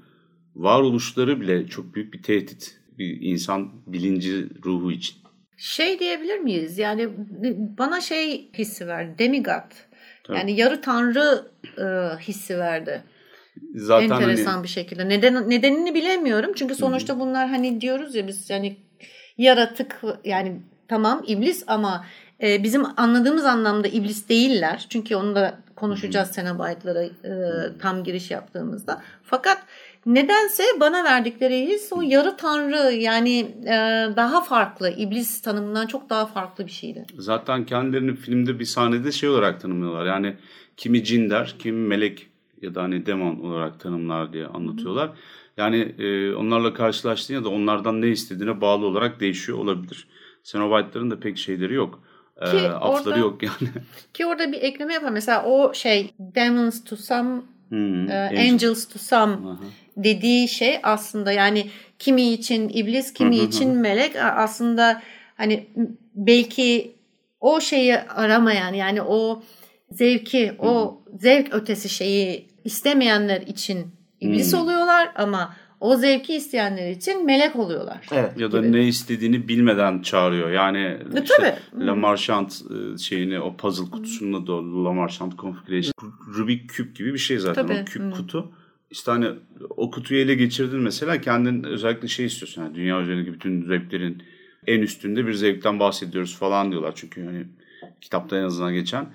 [0.56, 2.80] varoluşları bile çok büyük bir tehdit.
[2.98, 5.16] Bir insan bilinci ruhu için.
[5.58, 6.78] Şey diyebilir miyiz?
[6.78, 7.10] Yani
[7.78, 9.16] bana şey hissi verdi.
[9.20, 9.72] Demigod.
[10.30, 11.86] Yani yarı tanrı e,
[12.20, 13.04] hissi verdi.
[13.76, 15.10] Zaten Enteresan hani, bir şekilde.
[15.10, 16.52] Neden nedenini bilemiyorum.
[16.56, 18.78] Çünkü sonuçta bunlar hani diyoruz ya biz yani
[19.38, 22.06] yaratık yani tamam iblis ama
[22.44, 24.86] e, bizim anladığımız anlamda iblis değiller.
[24.90, 27.32] Çünkü onu da konuşacağız Cenobite'lara e,
[27.82, 29.02] tam giriş yaptığımızda.
[29.24, 29.64] Fakat
[30.06, 33.76] nedense bana verdikleri his o yarı tanrı yani e,
[34.16, 34.90] daha farklı.
[34.90, 37.06] iblis tanımından çok daha farklı bir şeydi.
[37.18, 40.06] Zaten kendilerini filmde bir sahnede şey olarak tanımlıyorlar.
[40.06, 40.36] Yani
[40.78, 42.28] kimi cin der, kimi melek
[42.62, 45.12] ya da hani demon olarak tanımlar diye anlatıyorlar.
[45.58, 50.08] Yani e, onlarla karşılaştığın ya da onlardan ne istediğine bağlı olarak değişiyor olabilir.
[50.44, 52.04] Cenobite'ların da pek şeyleri yok.
[52.42, 53.70] E, Ki afları orada- yok yani.
[54.14, 55.12] Ki orada bir ekleme yapar.
[55.12, 58.52] Mesela o şey demons to some, Hmm, e, angel.
[58.54, 59.60] angels to some Aha.
[59.98, 65.02] dediği şey aslında yani kimi için iblis, kimi için melek aslında
[65.38, 65.68] hani
[66.16, 66.96] belki
[67.40, 69.44] o şeyi aramayan yani o
[69.92, 74.58] zevki, o zevk ötesi şeyi istemeyenler için iblis Hı.
[74.58, 78.08] oluyorlar ama o zevki isteyenler için melek oluyorlar.
[78.12, 78.40] Evet.
[78.40, 78.72] Ya da gibi.
[78.72, 80.52] ne istediğini bilmeden çağırıyor.
[80.52, 81.86] Yani E, işte tabii.
[81.86, 85.94] La Marchand e, şeyini o puzzle kutusunda da La Marchand Configuration
[86.38, 87.80] Rubik küp gibi bir şey zaten Tabii.
[87.82, 88.12] o küp Hı.
[88.12, 88.52] kutu.
[88.92, 89.28] İşte hani
[89.70, 92.62] o kutuyu ele geçirdin mesela kendin özellikle şey istiyorsun.
[92.64, 94.24] Yani dünya üzerindeki bütün zevklerin
[94.68, 96.92] en üstünde bir zevkten bahsediyoruz falan diyorlar.
[96.96, 97.46] Çünkü hani
[98.02, 99.06] kitapta en azından geçen.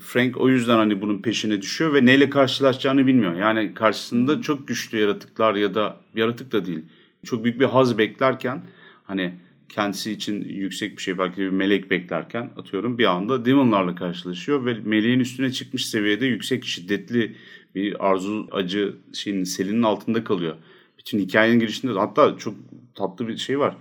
[0.00, 3.34] Frank o yüzden hani bunun peşine düşüyor ve neyle karşılaşacağını bilmiyor.
[3.34, 6.82] Yani karşısında çok güçlü yaratıklar ya da yaratık da değil.
[7.24, 8.62] Çok büyük bir haz beklerken
[9.04, 9.34] hani
[9.68, 14.74] kendisi için yüksek bir şey belki bir melek beklerken atıyorum bir anda demonlarla karşılaşıyor ve
[14.84, 17.36] meleğin üstüne çıkmış seviyede yüksek şiddetli
[17.74, 20.56] bir arzu acı şeyin selinin altında kalıyor.
[20.98, 22.54] Bütün hikayenin girişinde hatta çok
[22.94, 23.76] tatlı bir şey var.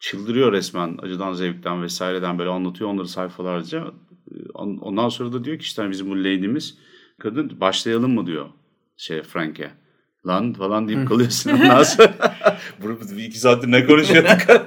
[0.00, 3.92] Çıldırıyor resmen acıdan zevkten vesaireden böyle anlatıyor onları sayfalarca.
[4.54, 6.78] On- Ondan sonra da diyor ki işte hani bizim bu lady'miz
[7.20, 8.48] kadın başlayalım mı diyor
[8.96, 9.70] şey Frank'e.
[10.26, 12.14] Lan falan deyip kalıyorsun ondan sonra.
[12.82, 14.30] Burada bir iki saattir ne konuşuyorduk?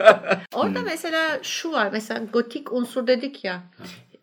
[0.53, 1.89] Orada mesela şu var.
[1.93, 3.63] Mesela gotik unsur dedik ya.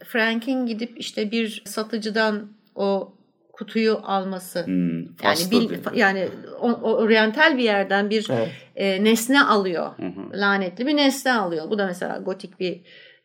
[0.05, 3.15] Frank'in gidip işte bir satıcıdan o
[3.53, 4.67] kutuyu alması.
[4.67, 5.95] Hmm, Yani diyor.
[5.95, 6.29] yani
[6.61, 8.49] o, o oryantal bir yerden bir Evet.
[8.77, 9.87] e, nesne alıyor.
[9.97, 10.41] Hı hı.
[10.41, 11.71] Lanetli bir nesne alıyor.
[11.71, 12.81] Bu da mesela gotik bir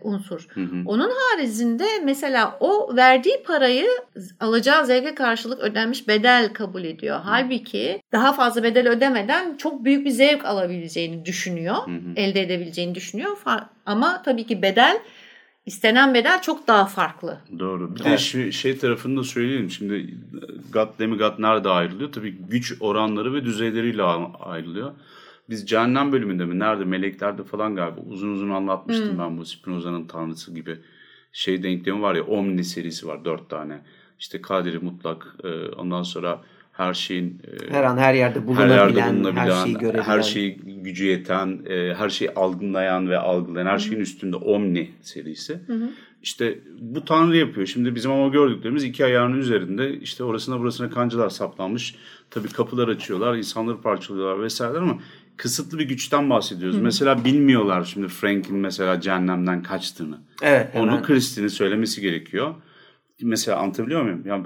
[0.05, 0.47] unsur.
[0.53, 0.75] Hı hı.
[0.85, 3.87] Onun haricinde mesela o verdiği parayı
[4.39, 7.19] alacağı zevke karşılık ödenmiş bedel kabul ediyor.
[7.23, 11.75] Halbuki daha fazla bedel ödemeden çok büyük bir zevk alabileceğini düşünüyor.
[11.75, 12.13] Hı hı.
[12.15, 13.37] Elde edebileceğini düşünüyor.
[13.85, 14.99] Ama tabii ki bedel
[15.65, 17.37] istenen bedel çok daha farklı.
[17.59, 17.95] Doğru.
[17.95, 18.19] Bir de Evet.
[18.19, 19.69] şey, şey tarafını da söyleyelim.
[19.71, 20.17] Şimdi
[20.73, 22.11] God demigod nerede ayrılıyor?
[22.11, 24.03] Tabii güç oranları ve düzeyleriyle
[24.39, 24.91] ayrılıyor.
[25.49, 26.59] Biz cehennem bölümünde mi?
[26.59, 26.85] Nerede?
[26.85, 27.99] Meleklerde falan galiba.
[28.07, 30.77] Uzun uzun anlatmıştım ben bu Spinoza'nın tanrısı gibi.
[31.31, 33.81] Şey denklemi var ya Omni serisi var dört tane.
[34.19, 35.35] İşte kaderi mutlak.
[35.43, 39.63] e, Ondan sonra her şeyin e, Her an her yerde her bulunabilen, yerde bulunabilen, her
[39.63, 40.03] şeyi görebilen.
[40.03, 45.59] her şeyi gücü yeten, e, her şeyi algılayan ve algılayan, her şeyin üstünde Omni serisi.
[46.23, 47.67] İşte bu Tanrı yapıyor.
[47.67, 51.95] Şimdi bizim ama gördüklerimiz iki ayağının üzerinde işte orasına burasına kancalar saplanmış.
[52.29, 54.99] Tabii kapılar açıyorlar, insanları parçalıyorlar vesaire ama
[55.37, 56.81] kısıtlı bir güçten bahsediyoruz.
[56.81, 60.17] Mesela bilmiyorlar şimdi Frank'in mesela cehennemden kaçtığını.
[60.41, 60.69] Evet.
[60.75, 61.03] Onu hemen.
[61.03, 62.55] Kristin'in söylemesi gerekiyor.
[63.21, 64.23] Mesela anlatabiliyor muyum?
[64.25, 64.45] Yani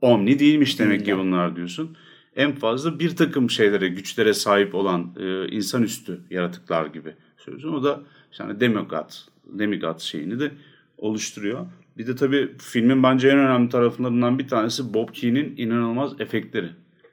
[0.00, 1.96] omni değilmiş demek ki bunlar diyorsun.
[2.36, 7.72] En fazla bir takım şeylere, güçlere sahip olan e, insanüstü yaratıklar gibi söylüyorsun.
[7.72, 8.00] O da
[8.38, 9.10] hani demigod,
[9.46, 10.50] demigod şeyini de
[10.98, 11.66] oluşturuyor.
[11.98, 16.70] Bir de tabii filmin bence en önemli taraflarından bir tanesi Bob Key'nin inanılmaz efektleri.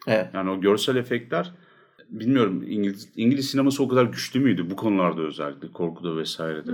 [0.07, 0.27] Evet.
[0.33, 1.51] Yani o görsel efektler
[2.09, 6.71] bilmiyorum İngiliz, İngiliz sineması o kadar güçlü müydü bu konularda özellikle korkuda vesairede.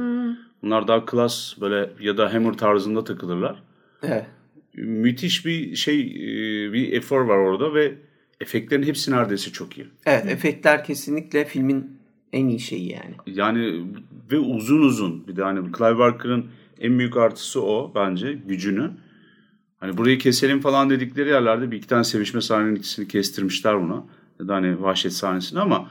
[0.62, 3.64] Bunlar daha klas böyle ya da Hammer tarzında takılırlar.
[4.04, 4.26] Evet.
[4.76, 7.96] Müthiş bir şey e, bir efor var orada ve
[8.42, 9.88] efektlerin hepsi neredeyse çok iyi.
[10.06, 10.26] Evet.
[10.26, 11.98] Efektler kesinlikle filmin
[12.34, 13.16] en iyi şeyi yani.
[13.26, 13.86] Yani
[14.32, 16.46] ve uzun uzun bir de hani Clive Barker'ın
[16.80, 18.92] en büyük artısı o bence gücünü.
[19.80, 24.04] Hani burayı keselim falan dedikleri yerlerde bir iki tane sevişme sahnenin ikisini kestirmişler buna.
[24.42, 25.90] Ya da hani vahşet sahnesini ama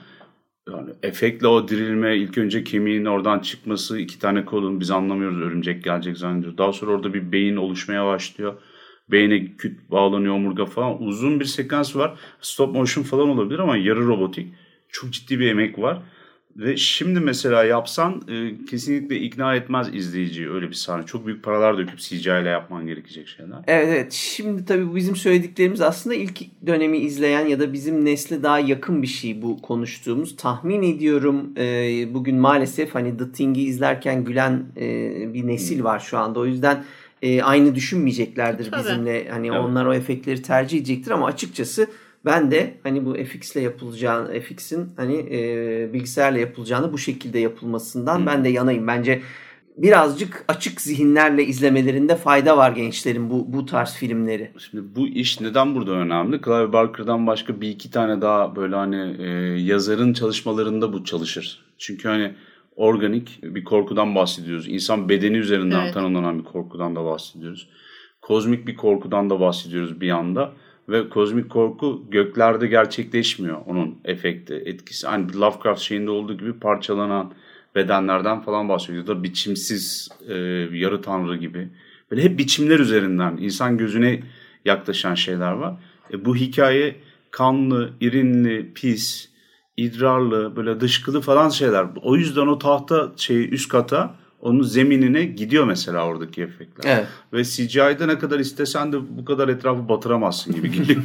[0.68, 5.84] yani efektle o dirilme ilk önce kemiğin oradan çıkması iki tane kolun biz anlamıyoruz örümcek
[5.84, 6.58] gelecek zannediyoruz.
[6.58, 8.54] Daha sonra orada bir beyin oluşmaya başlıyor.
[9.10, 11.02] Beyne küt bağlanıyor omurga falan.
[11.02, 12.18] Uzun bir sekans var.
[12.40, 14.54] Stop motion falan olabilir ama yarı robotik.
[14.88, 16.02] Çok ciddi bir emek var.
[16.56, 21.06] Ve şimdi mesela yapsan e, kesinlikle ikna etmez izleyiciyi öyle bir sahne.
[21.06, 23.58] Çok büyük paralar döküp CGI ile yapman gerekecek şeyler.
[23.66, 24.12] Evet evet.
[24.12, 29.06] Şimdi tabii bizim söylediklerimiz aslında ilk dönemi izleyen ya da bizim nesle daha yakın bir
[29.06, 30.36] şey bu konuştuğumuz.
[30.36, 36.18] Tahmin ediyorum e, bugün maalesef hani The Thing'i izlerken gülen e, bir nesil var şu
[36.18, 36.40] anda.
[36.40, 36.84] O yüzden
[37.22, 38.80] e, aynı düşünmeyeceklerdir Tabii.
[38.80, 39.28] bizimle.
[39.28, 39.60] Hani Evet.
[39.60, 41.86] onlar o efektleri tercih edecektir ama açıkçası
[42.24, 48.26] ben de hani bu FX ile yapılacağını, FX'in hani e, bilgisayarla yapılacağını bu şekilde yapılmasından
[48.26, 48.86] ben de yanayım.
[48.86, 49.22] Bence
[49.76, 54.50] birazcık açık zihinlerle izlemelerinde fayda var gençlerin bu bu tarz filmleri.
[54.70, 56.40] Şimdi bu iş neden burada önemli?
[56.44, 59.28] Clive Barker'dan başka bir iki tane daha böyle hani e,
[59.60, 61.64] yazarın çalışmalarında bu çalışır.
[61.78, 62.34] Çünkü hani
[62.76, 64.68] organik bir korkudan bahsediyoruz.
[64.68, 65.94] İnsan bedeni üzerinden Evet.
[65.94, 67.68] tanımlanan bir korkudan da bahsediyoruz.
[68.22, 70.52] Kozmik bir korkudan da bahsediyoruz bir yanda.
[70.88, 75.06] Ve kozmik korku göklerde gerçekleşmiyor onun efekti, etkisi.
[75.06, 77.32] Hani Lovecraft şeyinde olduğu gibi parçalanan
[77.74, 79.06] bedenlerden falan bahsediyor.
[79.06, 80.34] Da biçimsiz e,
[80.72, 81.68] yarı tanrı gibi.
[82.10, 84.20] Böyle hep biçimler üzerinden insan gözüne
[84.64, 85.74] yaklaşan şeyler var.
[86.12, 86.96] E, bu hikaye
[87.30, 89.28] kanlı, irinli, pis,
[89.76, 91.86] idrarlı, böyle dışkılı falan şeyler.
[92.02, 96.96] O yüzden o tahta şey üst kata onun zeminine gidiyor mesela oradaki efektler.
[96.96, 97.06] Evet.
[97.32, 101.02] Ve CGI'de ne kadar istesen de bu kadar etrafı batıramazsın gibi geliyor.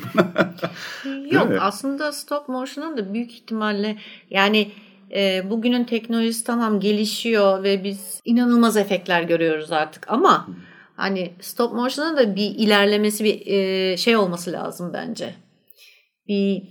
[1.31, 1.59] Yok mi?
[1.59, 3.97] aslında stop motion'un da büyük ihtimalle
[4.29, 4.71] yani
[5.15, 10.47] e, bugünün teknolojisi tamam gelişiyor ve biz inanılmaz efektler görüyoruz artık ama
[10.95, 15.35] hani stop motion'un da bir ilerlemesi bir e, şey olması lazım bence.
[16.27, 16.63] Bir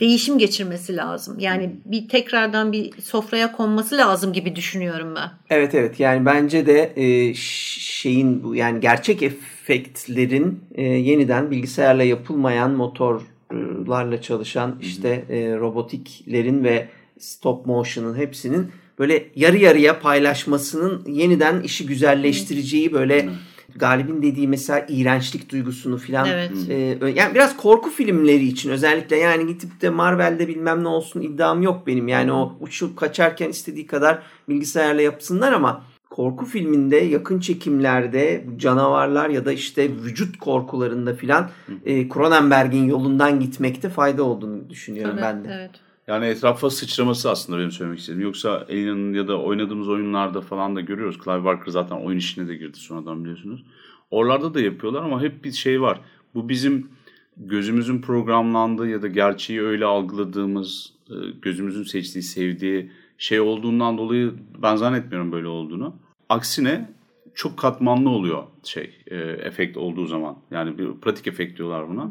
[0.00, 1.38] değişim geçirmesi lazım.
[1.38, 5.30] Yani bir tekrardan bir sofraya konması lazım gibi düşünüyorum ben.
[5.50, 6.00] Evet evet.
[6.00, 14.78] Yani bence de e, şeyin bu yani gerçek efektlerin e, yeniden bilgisayarla yapılmayan motorlarla çalışan
[14.82, 23.28] işte e, robotiklerin ve stop motion'ın hepsinin böyle yarı yarıya paylaşmasının yeniden işi güzelleştireceği böyle
[23.76, 26.50] Galip'in dediği mesela iğrençlik duygusunu filan Evet.
[26.68, 26.74] e,
[27.16, 31.86] yani biraz korku filmleri için özellikle yani gidip de Marvel'de bilmem ne olsun iddiam yok
[31.86, 32.08] benim.
[32.08, 39.44] Yani o uçup kaçarken istediği kadar bilgisayarla yapsınlar ama korku filminde yakın çekimlerde canavarlar ya
[39.44, 41.50] da işte vücut korkularında filan
[41.84, 45.48] e, Cronenberg'in yolundan gitmekte fayda olduğunu düşünüyorum Tabii, ben de.
[45.52, 45.70] Evet.
[46.08, 48.22] Yani etrafa sıçraması aslında benim söylemek istediğim.
[48.22, 51.18] Yoksa Alien'ın ya da oynadığımız oyunlarda falan da görüyoruz.
[51.24, 53.64] Clive Barker zaten oyun işine de girdi sonradan biliyorsunuz.
[54.10, 56.00] Oralarda da yapıyorlar ama hep bir şey var.
[56.34, 56.90] Bu bizim
[57.36, 64.76] gözümüzün programlandığı ya da gerçeği öyle algıladığımız, e, gözümüzün seçtiği, sevdiği şey olduğundan dolayı ben
[64.76, 65.96] zannetmiyorum böyle olduğunu.
[66.28, 66.90] Aksine
[67.38, 70.36] çok katmanlı oluyor şey e, efekt olduğu zaman.
[70.50, 72.10] Yani bir pratik efekt diyorlar buna.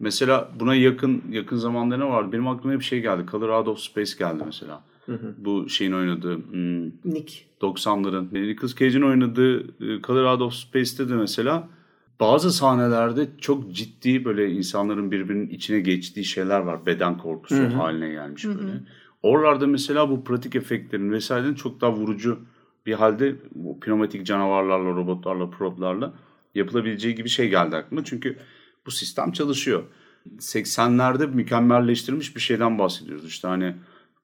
[0.00, 2.32] Mesela buna yakın yakın zamanda ne vardı?
[2.32, 3.22] Benim aklıma bir şey geldi.
[3.30, 4.82] Color Out of Space geldi mesela.
[5.38, 7.44] Bu şeyin oynadığı hmm, Nick.
[7.60, 8.48] 90'ların.
[8.48, 11.68] Nicolas Cage'in oynadığı e, Color Out of Space'te de mesela
[12.20, 16.86] bazı sahnelerde çok ciddi böyle insanların birbirinin içine geçtiği şeyler var.
[16.86, 18.72] Beden korkusu haline gelmiş böyle.
[19.22, 22.38] Oralarda mesela bu pratik efektlerin vesairenin çok daha vurucu
[22.86, 26.14] bir halde bu pneumatik canavarlarla, robotlarla, proplarla
[26.54, 28.04] yapılabileceği gibi şey geldi aklıma.
[28.04, 28.36] Çünkü
[28.86, 29.82] bu sistem çalışıyor.
[30.38, 33.26] 80'lerde mükemmelleştirilmiş bir şeyden bahsediyoruz.
[33.26, 33.74] İşte hani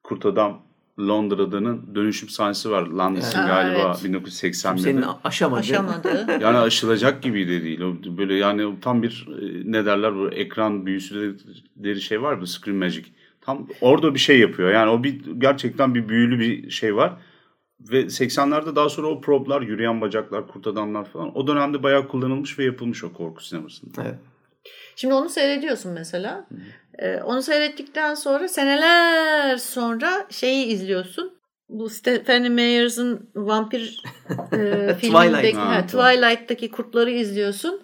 [0.02, 0.62] Kurt Adam
[0.98, 2.86] Londra'danın dönüşüm sahnesi var.
[2.86, 3.48] Landis'in Evet.
[3.48, 4.22] galiba Evet.
[4.24, 4.78] 1981'de.
[4.78, 5.60] Senin aşamadı.
[5.60, 6.38] Aşamadı.
[6.40, 7.80] Yani aşılacak gibi de değil.
[7.80, 12.46] O böyle yani tam bir e, ne derler bu ekran büyüsü dedikleri şey var bu
[12.46, 13.04] screen magic.
[13.40, 14.70] Tam orada bir şey yapıyor.
[14.70, 17.12] Yani o bir gerçekten bir büyülü bir şey var.
[17.80, 22.58] Ve 80'lerde daha sonra o proplar, yürüyen bacaklar, kurt adamlar falan o dönemde bayağı kullanılmış
[22.58, 24.02] ve yapılmış o korku sinemasında.
[24.02, 24.14] Evet.
[24.96, 26.46] Şimdi onu seyrediyorsun mesela.
[26.98, 31.32] Ee, onu seyrettikten sonra seneler sonra şeyi izliyorsun.
[31.68, 34.02] Bu Stephanie Meyer'ın vampir
[34.52, 35.88] e, filmindeki Twilight.
[35.88, 37.82] Twilight'taki kurtları izliyorsun.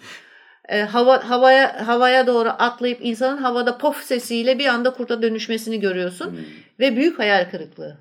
[0.68, 6.38] E, hava havaya havaya doğru atlayıp insanın havada pof sesiyle bir anda kurta dönüşmesini görüyorsun
[6.81, 7.98] ve büyük hayal kırıklığı.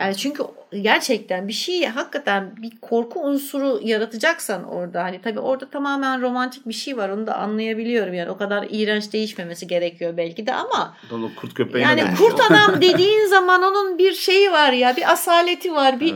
[0.00, 0.42] Yani çünkü
[0.82, 6.72] gerçekten bir şey hakikaten bir korku unsuru yaratacaksan orada hani tabii orada tamamen romantik bir
[6.72, 8.14] şey var onu da anlayabiliyorum.
[8.14, 12.30] Yani o kadar iğrenç değişmemesi gerekiyor belki de ama o kurt köpeğine yani dönüşüyor.
[12.30, 16.14] kurt adam dediğin zaman onun bir şeyi var ya bir asaleti var bir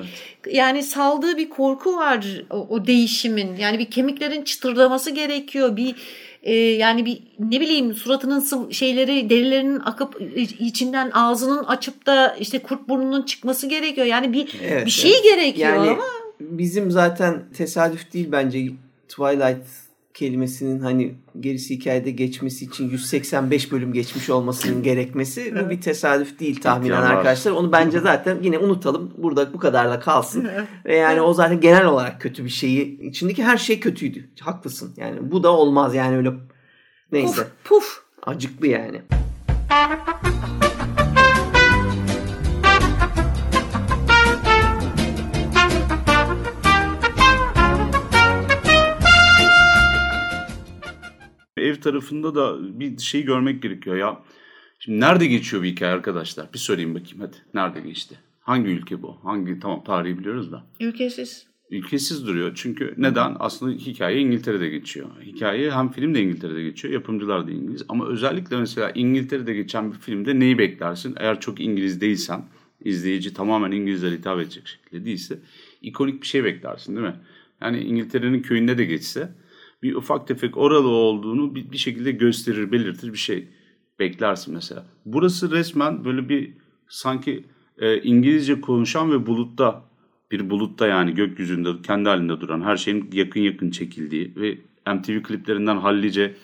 [0.51, 3.57] yani saldığı bir korku var o, o değişimin.
[3.57, 5.94] Yani bir kemiklerin çıtırdaması gerekiyor bir
[6.44, 10.20] e, yani bir ne bileyim suratının sıv- şeyleri derilerinin akıp
[10.59, 15.22] içinden ağzının açıp da işte kurt burnunun çıkması gerekiyor yani bir Evet, bir şey evet.
[15.24, 16.04] gerekiyor Yani ama
[16.40, 18.66] bizim zaten tesadüf değil bence
[19.09, 19.66] Twilight
[20.14, 26.61] kelimesinin hani gerisi hikayede geçmesi için 185 bölüm geçmiş olmasının gerekmesi bu bir tesadüf değil
[26.61, 27.53] tahminen arkadaşlar.
[27.53, 29.14] Onu bence zaten yine unutalım.
[29.18, 30.48] Burada bu kadar da kalsın.
[30.85, 33.00] Ve yani o zaten genel olarak kötü bir şeyi.
[33.00, 34.31] içindeki her şey kötüydü.
[34.40, 34.94] Haklısın.
[34.96, 36.33] Yani bu da olmaz yani öyle
[37.12, 37.42] neyse.
[37.64, 38.05] Puf puf.
[38.27, 39.03] Acıklı yani.
[51.64, 54.22] Ev tarafında da bir şey görmek gerekiyor ya.
[54.79, 56.53] Şimdi nerede geçiyor bir hikaye arkadaşlar?
[56.53, 57.37] Bir söyleyeyim bakayım hadi.
[57.55, 58.18] Nerede geçti?
[58.40, 59.16] Hangi ülke bu?
[59.22, 60.66] Hangi tamam tarihi biliyoruz da.
[60.81, 61.46] Ülkesiz.
[61.70, 62.53] Ülkesiz duruyor.
[62.55, 63.37] Çünkü neden?
[63.38, 65.09] Aslında hikaye İngiltere'de geçiyor.
[65.22, 66.94] Hikaye hem film de İngiltere'de geçiyor.
[66.94, 67.85] Yapımcılar da İngiliz.
[67.88, 71.14] Ama özellikle mesela İngiltere'de geçen bir filmde neyi beklersin?
[71.18, 72.44] Eğer çok İngiliz değilsen,
[72.85, 75.38] izleyici tamamen İngilizlere hitap edecek şekilde değilse
[75.83, 77.16] ikonik bir şey beklersin değil mi?
[77.61, 79.33] Yani İngiltere'nin köyünde de geçse
[79.85, 83.49] bir ufak tefek oralı olduğunu bir, bir şekilde gösterir, belirtir bir şey
[83.99, 84.87] beklersin mesela.
[85.07, 86.53] Burası resmen böyle bir
[86.88, 87.44] sanki
[87.79, 89.85] e, İngilizce konuşan ve bulutta
[90.31, 94.59] bir bulutta yani gökyüzünde kendi halinde duran her şeyin yakın yakın çekildiği ve
[94.94, 96.35] MTV kliplerinden hallice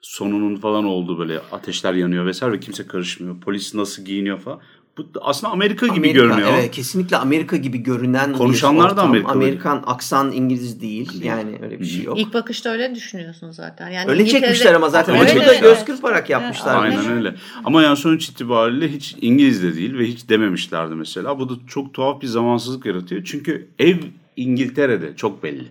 [0.00, 3.40] sonunun falan olduğu böyle ateşler yanıyor vesaire ve kimse karışmıyor.
[3.40, 4.60] Polis nasıl giyiniyor falan.
[4.98, 6.48] Bu aslında Amerika gibi Amerika, görünüyor.
[6.58, 9.08] Evet kesinlikle Amerika gibi görünen bir Konuşanlar da ortam.
[9.08, 9.32] Amerikalı.
[9.32, 11.22] Amerikan aksan İngiliz değil.
[11.24, 12.18] Yani öyle bir şey yok.
[12.18, 13.88] İlk bakışta öyle düşünüyorsun zaten.
[13.90, 15.14] Yani Öyle İngiltere'de- çekmişler ama zaten.
[15.14, 15.60] Öyle da çekmişler.
[15.60, 16.86] göz kırparak yapmışlar.
[16.86, 17.34] Evet, Aynen öyle.
[17.64, 21.38] Ama yani sonuç itibariyle hiç İngiliz de değil ve hiç dememişlerdi mesela.
[21.38, 23.24] Bu da çok tuhaf bir zamansızlık yaratıyor.
[23.24, 23.96] Çünkü ev
[24.36, 25.66] İngiltere'de çok belli.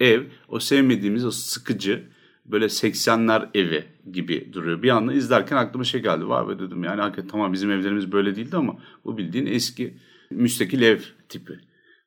[0.00, 2.02] Ev o sevmediğimiz o sıkıcı
[2.50, 4.82] böyle 80'ler evi gibi duruyor.
[4.82, 6.28] Bir anda izlerken aklıma şey geldi.
[6.28, 9.96] Var be dedim yani hakikaten tamam bizim evlerimiz böyle değildi ama bu bildiğin eski
[10.30, 11.58] müstakil ev tipi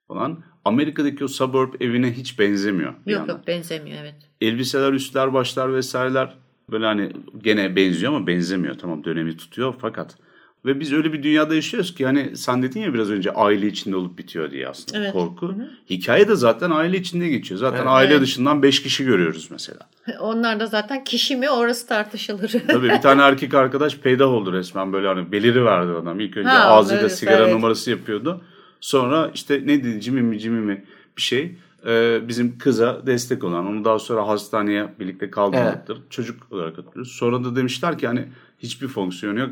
[0.07, 0.43] falan.
[0.65, 2.93] Amerika'daki o suburb evine hiç benzemiyor.
[3.05, 4.15] Yok yok benzemiyor evet.
[4.41, 6.37] elbiseler, üstler, başlar vesaireler
[6.71, 7.11] böyle hani
[7.43, 8.77] gene benziyor ama benzemiyor.
[8.77, 10.17] Tamam dönemi tutuyor fakat
[10.65, 13.95] ve biz öyle bir dünyada yaşıyoruz ki hani sen dedin ya biraz önce aile içinde
[13.95, 15.11] olup bitiyor diye aslında Evet.
[15.11, 15.55] korku.
[15.89, 17.59] Hikaye de zaten aile içinde geçiyor.
[17.59, 18.21] Zaten aile Evet.
[18.21, 19.79] dışından 5 kişi görüyoruz mesela.
[20.19, 22.55] Onlar da zaten kişi mi orası tartışılır.
[22.67, 26.19] Tabii bir tane erkek arkadaş peydah oldu resmen böyle hani beliri verdi adam.
[26.19, 27.53] İlk önce Ha, ağzıyla evet, sigara evet.
[27.53, 28.41] numarası yapıyordu.
[28.81, 30.85] Sonra işte ne dedi cimi mi cimi mi
[31.17, 31.55] bir şey.
[31.85, 35.77] Ee, bizim kıza destek olan onu daha sonra hastaneye birlikte kaldırdılar.
[36.09, 37.11] Çocuk olarak atıyoruz.
[37.11, 38.27] Sonra da demişler ki hani
[38.59, 39.49] hiçbir fonksiyonu yok.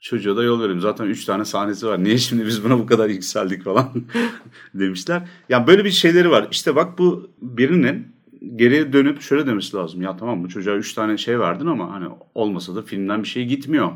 [0.00, 0.80] Çocuğa da yol verelim.
[0.80, 2.04] Zaten üç tane sahnesi var.
[2.04, 3.90] Niye şimdi biz buna bu kadar yükseldik falan
[4.74, 5.28] demişler.
[5.48, 6.48] Yani böyle bir şeyleri var.
[6.50, 8.16] İşte bak bu birinin
[8.56, 10.02] geriye dönüp şöyle demesi lazım.
[10.02, 13.44] Ya tamam bu çocuğa üç tane şey verdin ama hani olmasa da filmden bir şey
[13.44, 13.90] gitmiyor.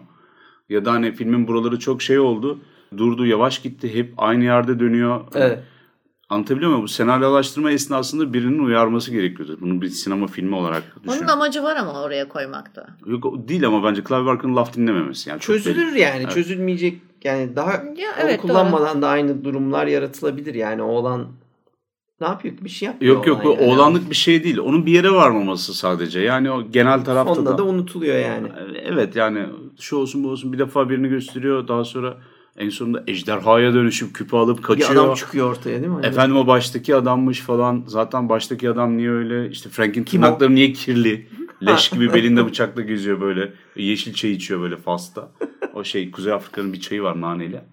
[0.69, 2.59] Ya da hani filmin buraları çok şey oldu.
[2.97, 3.95] Durdu yavaş gitti.
[3.95, 5.21] Hep aynı yerde dönüyor.
[5.35, 5.59] Evet.
[6.31, 6.85] Anlatabiliyor muyum?
[6.85, 9.59] Bu senaryolaştırma esnasında birinin uyarması gerekiyordu.
[9.61, 11.19] Bunu bir sinema filmi olarak düşün.
[11.19, 12.87] Onun amacı var ama oraya koymakta.
[13.07, 15.31] Yok değil ama bence Clive Barker'ın laf dinlememesi.
[15.31, 15.65] Yani çok belli.
[15.65, 16.29] Çözülür yani.
[16.29, 20.83] Çözülmeyecek yani daha Ya, onu evet, kullanmadan da aynı durumlar yaratılabilir yani.
[20.83, 21.27] Oğlan
[22.21, 22.55] ne yapıyor?
[22.61, 23.15] Bir şey yapmıyor.
[23.15, 23.61] Yok yok bu yani.
[23.61, 24.59] oğlanlık bir şey değil.
[24.59, 26.21] Onun bir yere varmaması sadece.
[26.21, 27.59] Yani o genel tarafta Sonunda da.
[27.59, 28.49] da unutuluyor yani.
[28.85, 29.47] Evet yani
[29.81, 31.69] şu olsun bu olsun bir defa birini gösteriyor.
[31.69, 32.17] Daha sonra
[32.57, 34.91] en sonunda ejderhaya dönüşüp küpü alıp Bir kaçıyor.
[35.05, 35.95] adam çıkıyor ortaya değil mi?
[35.95, 37.85] Hani Efendim o baştaki adammış falan.
[37.87, 39.51] Zaten baştaki adam niye öyle?
[39.51, 41.29] İşte Frank'in tırnakları niye kirli?
[41.67, 43.53] Leş gibi belinde bıçakla geziyor böyle.
[43.77, 45.33] Yeşil çay içiyor böyle Fas'ta.
[45.75, 47.65] O şey Kuzey Afrika'nın bir çayı var naneyle.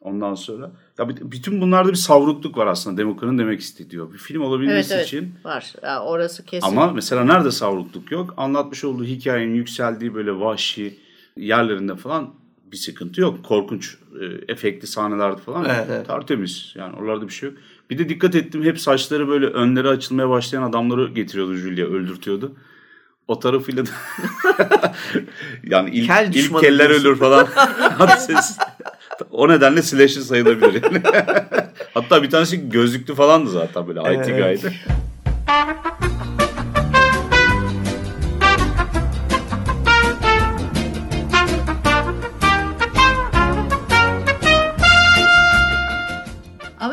[0.00, 4.12] Ondan sonra ya bütün bunlarda bir savrukluk var aslında Demokra'nın demek istediği.
[4.12, 5.34] Bir film Evet olabilmesi evet için.
[5.44, 5.72] var.
[5.82, 6.66] Ya, orası kesin.
[6.68, 8.34] Ama mesela nerede savrukluk yok?
[8.36, 10.98] Anlatmış olduğu hikayenin yükseldiği böyle vahşi
[11.36, 12.34] yerlerinde falan
[12.72, 13.44] bir sıkıntı yok.
[13.44, 16.06] Korkunç e, efektli sahnelerde falan Evet, evet.
[16.06, 16.72] tertemiz.
[16.76, 17.58] Yani oralarda bir şey yok.
[17.90, 22.52] Bir de dikkat ettim hep saçları böyle önleri açılmaya başlayan adamları getiriyordu Julia öldürtüyordu.
[23.28, 23.90] O tarafıyla da
[25.64, 27.06] yani ilk, Kel ilk keller diyorsun.
[27.08, 27.46] ölür falan.
[29.30, 31.02] O nedenle slasher sayılabilir yani.
[31.94, 34.62] Hatta bir tanesi gözlüklü falandı zaten böyle IT Evet.
[34.62, 34.74] guy'dı.
[35.48, 36.09] Ama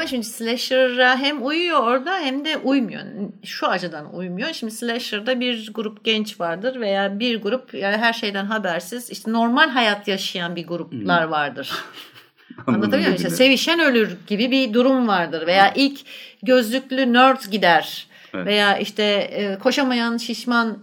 [0.08, 3.02] şimdi slasher'a hem uyuyor orada hem de uymuyor.
[3.44, 4.54] Şu açıdan uymuyor.
[4.54, 9.70] Şimdi slasher'da bir grup genç vardır veya bir grup yani her şeyden habersiz işte normal
[9.70, 11.72] hayat yaşayan bir gruplar vardır.
[12.68, 13.16] Anlatabiliyor muyum?
[13.16, 15.48] İşte sevişen ölür gibi bir durum vardır.
[15.48, 16.00] Veya ilk
[16.44, 18.08] gözlüklü nerd gider.
[18.34, 18.46] Evet.
[18.46, 20.78] Veya işte e, koşamayan şişman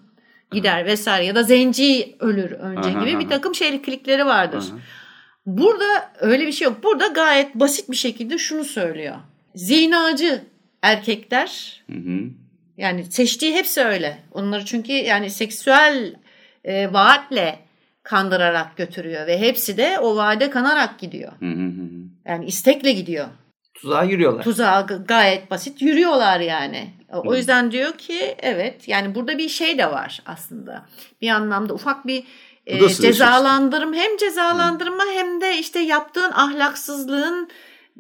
[0.52, 1.24] gider vesaire.
[1.24, 3.28] Ya da zenci ölür önce Aha, gibi bir aha.
[3.28, 4.64] takım şeyliklikleri vardır.
[4.70, 4.78] Aha.
[5.47, 6.84] Burada öyle bir şey yok.
[6.84, 9.16] Burada gayet basit bir şekilde şunu söylüyor.
[9.55, 10.42] Zinacı
[10.82, 12.20] erkekler Hı hı.
[12.76, 14.18] Yani seçtiği hepsi öyle.
[14.32, 16.14] Onları çünkü yani seksüel
[16.64, 17.59] e, vaatle
[18.03, 21.32] kandırarak götürüyor ve hepsi de o vaade kanarak gidiyor.
[21.40, 21.84] Hı hı hı.
[22.26, 23.26] Yani istekle gidiyor.
[23.74, 24.42] Tuzağa giriyorlar.
[24.42, 26.90] Tuzağa gayet basit yürüyorlar yani.
[27.12, 30.86] O o yüzden diyor ki evet yani burada bir şey de var aslında.
[31.20, 32.24] Bir anlamda ufak bir
[32.66, 37.48] e, cezalandırım hem cezalandırma hem de işte yaptığın ahlaksızlığın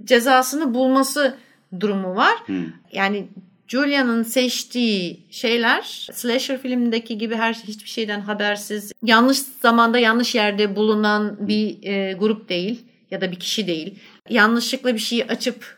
[0.04, 1.36] cezasını bulması
[1.80, 2.34] durumu var.
[2.46, 2.64] Hı.
[2.92, 3.28] Yani
[3.68, 11.48] Julia'nın seçtiği şeyler slasher filmindeki gibi her hiçbir şeyden habersiz, yanlış zamanda yanlış yerde bulunan
[11.48, 13.98] bir e, grup değil ya da bir kişi değil.
[14.28, 15.76] Yanlışlıkla bir şeyi açıp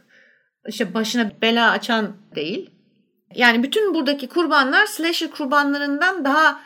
[0.68, 2.70] işte başına bela açan değil.
[3.34, 6.60] Yani bütün buradaki kurbanlar slasher kurbanlarından daha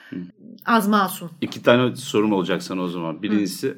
[0.67, 1.31] az masum.
[1.41, 3.23] İki tane sorum olacak sana o zaman.
[3.23, 3.75] Birincisi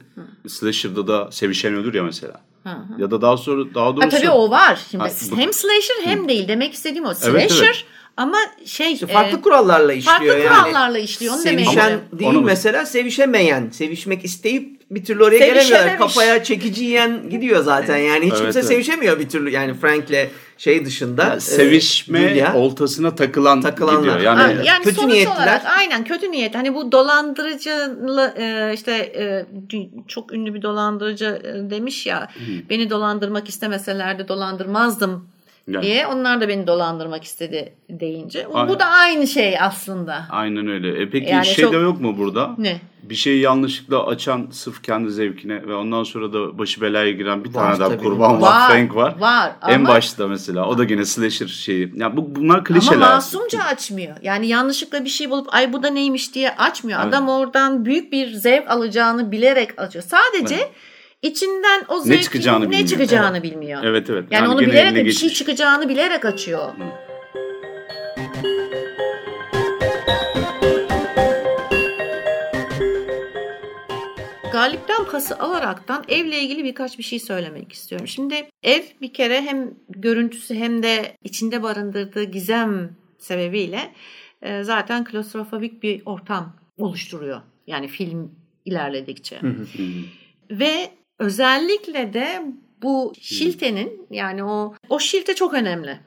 [0.48, 2.40] Slasher'da da sevişen ölür ya mesela.
[2.62, 3.02] Hı hı.
[3.02, 4.80] Ya da daha sonra daha Ha, doğrusu tabii o var.
[4.90, 6.48] Şimdi Ha, bu- hem slasher hem değil.
[6.48, 7.12] Demek istediğim o.
[7.24, 7.84] Evet, Slasher evet.
[8.16, 10.48] ama şey İşte farklı e, kurallarla işliyor farklı yani.
[10.62, 11.34] kurallarla işliyor.
[11.34, 12.18] Onu demek Sevişen istiyorum.
[12.18, 13.70] değil Onu mesela sevişemeyen.
[13.70, 15.98] Sevişmek isteyip bir türlü oraya gelemiyorlar.
[15.98, 18.24] Kafaya çekici yiyen gidiyor zaten yani.
[18.26, 18.68] Hiç Evet, kimse evet.
[18.68, 20.30] sevişemiyor bir türlü yani Frank'le
[20.62, 21.22] şey dışında.
[21.24, 22.54] Ya e, sevişme Julia.
[22.56, 24.14] oltasına takılan Takılanlar.
[24.14, 24.34] gidiyor.
[24.36, 25.36] Ha, Yani yani kötü sonuç niyetliler.
[25.36, 26.54] olarak aynen kötü niyet.
[26.54, 29.46] Hani bu dolandırıcılı e, işte e,
[30.08, 32.28] çok ünlü bir dolandırıcı e, demiş ya
[32.70, 35.28] beni dolandırmak istemeselerdi dolandırmazdım
[35.68, 35.82] Yani.
[35.82, 36.06] diye.
[36.06, 38.46] Onlar da beni dolandırmak istedi deyince.
[38.54, 38.68] Aynen.
[38.68, 40.26] Bu da aynı şey aslında.
[40.30, 41.02] aynen öyle.
[41.02, 42.54] E peki Yani şey çok- de yok mu burada?
[42.58, 42.80] Ne?
[43.02, 47.48] Bir şeyi yanlışlıkla açan sırf kendi zevkine ve ondan sonra da başı belaya giren bir
[47.54, 48.02] Var tane daha tabii.
[48.02, 48.50] kurban var.
[48.60, 49.14] Var, Frank var.
[49.18, 50.66] var En ama- başta mesela.
[50.68, 51.92] O da gene slasher şeyi.
[51.96, 52.98] Ya bu bunlar Ama klişeler.
[52.98, 54.16] masumca açmıyor.
[54.22, 57.00] Yani yanlışlıkla bir şey bulup ay bu da neymiş diye açmıyor.
[57.02, 57.08] Evet.
[57.14, 60.04] Adam oradan büyük bir zevk alacağını bilerek açıyor.
[60.08, 60.56] Sadece
[61.22, 62.88] içinden o zevkin çıkacağını ne bilmiyor.
[62.88, 63.84] çıkacağını bilmiyor.
[63.84, 64.24] Evet evet.
[64.30, 66.72] Yani, onu gene bilerek bir şey çıkacağını bilerek açıyor.
[74.52, 78.08] Galip'ten pası alaraktan evle ilgili birkaç bir şey söylemek istiyorum.
[78.08, 83.92] Şimdi ev bir kere hem görüntüsü hem de içinde barındırdığı gizem sebebiyle
[84.42, 87.40] e, zaten klostrofobik bir ortam oluşturuyor.
[87.66, 89.40] Yani film ilerledikçe.
[90.50, 90.90] Ve
[91.22, 92.42] özellikle de
[92.82, 96.00] bu şiltenin yani o o şilte çok önemli.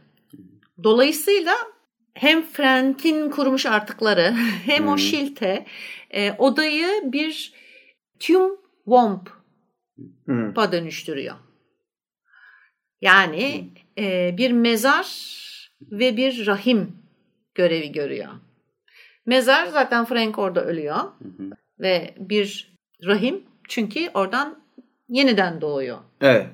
[0.83, 1.55] Dolayısıyla
[2.13, 4.33] hem Frank'in kurmuş artıkları
[4.65, 5.65] hem o şilte
[6.11, 7.53] e, odayı bir
[8.19, 8.41] tüm
[8.83, 10.71] womp'a Hı.
[10.71, 11.35] dönüştürüyor.
[13.01, 15.05] Yani e, bir mezar
[15.81, 16.97] ve bir rahim
[17.55, 18.29] görevi görüyor.
[19.25, 20.97] Mezar zaten Frank orada ölüyor
[21.79, 24.64] ve bir rahim çünkü oradan
[25.09, 25.97] yeniden doğuyor.
[26.21, 26.47] Evet.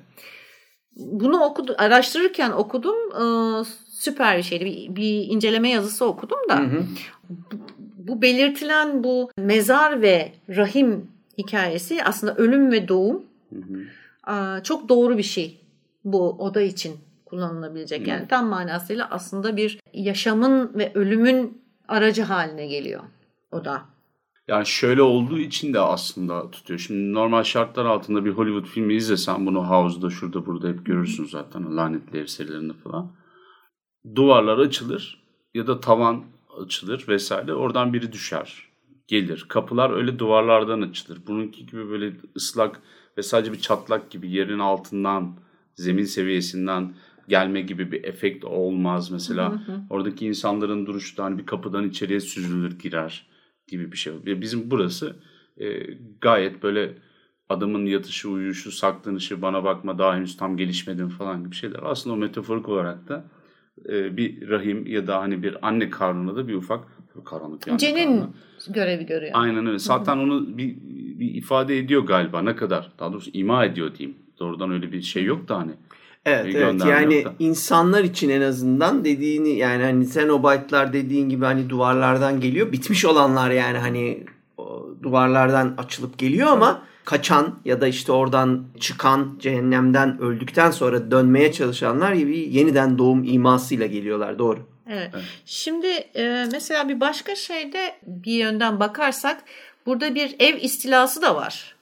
[0.95, 2.95] Bunu okudu, araştırırken okudum.
[3.11, 3.23] e,
[3.89, 4.65] süper bir şeydi.
[4.65, 6.59] Bir, bir inceleme yazısı okudum da.
[6.59, 6.83] Hı hı.
[7.97, 13.23] Bu belirtilen bu mezar ve rahim hikayesi aslında ölüm ve doğum
[14.27, 15.61] e, çok doğru bir şey.
[16.05, 18.07] Bu oda için kullanılabilecek.
[18.07, 23.01] Yani tam manasıyla aslında bir yaşamın ve ölümün aracı haline geliyor
[23.51, 23.81] oda.
[24.51, 26.79] Yani şöyle olduğu için de aslında tutuyor.
[26.79, 31.77] Şimdi normal şartlar altında bir Hollywood filmi izlesen bunu House'da şurada burada hep görürsün zaten
[31.77, 33.11] lanetli ev serilerinde falan.
[34.15, 35.23] Duvarlar açılır
[35.53, 36.23] ya da tavan
[36.65, 38.67] açılır vesaire oradan biri düşer
[39.07, 39.45] gelir.
[39.47, 41.19] Kapılar öyle duvarlardan açılır.
[41.27, 42.81] Bununki gibi böyle ıslak
[43.17, 45.37] ve sadece bir çatlak gibi yerin altından
[45.75, 46.93] zemin seviyesinden
[47.27, 49.61] gelme gibi bir efekt olmaz mesela.
[49.89, 53.30] Oradaki insanların duruşu da hani bir kapıdan içeriye süzülür girer
[53.71, 54.13] gibi bir şey.
[54.25, 55.15] Bizim burası
[55.57, 55.65] e,
[56.21, 56.93] gayet böyle
[57.49, 61.79] adamın yatışı, uyuşu, saklanışı, bana bakma daha henüz tam gelişmedim falan gibi şeyler.
[61.83, 63.25] Aslında o metaforik olarak da
[63.89, 66.83] e, bir rahim ya da hani bir anne karnında da bir ufak
[67.25, 68.29] karanlık anne Cenin karnı.
[68.69, 69.31] görevi görüyor.
[69.35, 69.79] Aynen öyle.
[69.79, 70.75] Zaten onu bir,
[71.19, 72.41] bir ifade ediyor galiba.
[72.41, 72.91] Ne kadar?
[72.99, 74.17] Daha doğrusu ima ediyor diyeyim.
[74.39, 75.71] Doğrudan öyle bir şey yok da hani.
[76.25, 77.33] Evet evet yani yok da.
[77.39, 82.71] insanlar için en azından dediğini yani hani Xenobyte'lar dediğin gibi hani duvarlardan geliyor.
[82.71, 84.23] Bitmiş olanlar yani hani
[85.03, 92.13] duvarlardan açılıp geliyor ama kaçan ya da işte oradan çıkan cehennemden öldükten sonra dönmeye çalışanlar
[92.13, 94.59] gibi yeniden doğum imasıyla geliyorlar doğru.
[94.89, 95.09] Evet.
[95.45, 99.43] Şimdi e, mesela bir başka şeyde bir yönden bakarsak
[99.85, 101.75] burada bir ev istilası da var.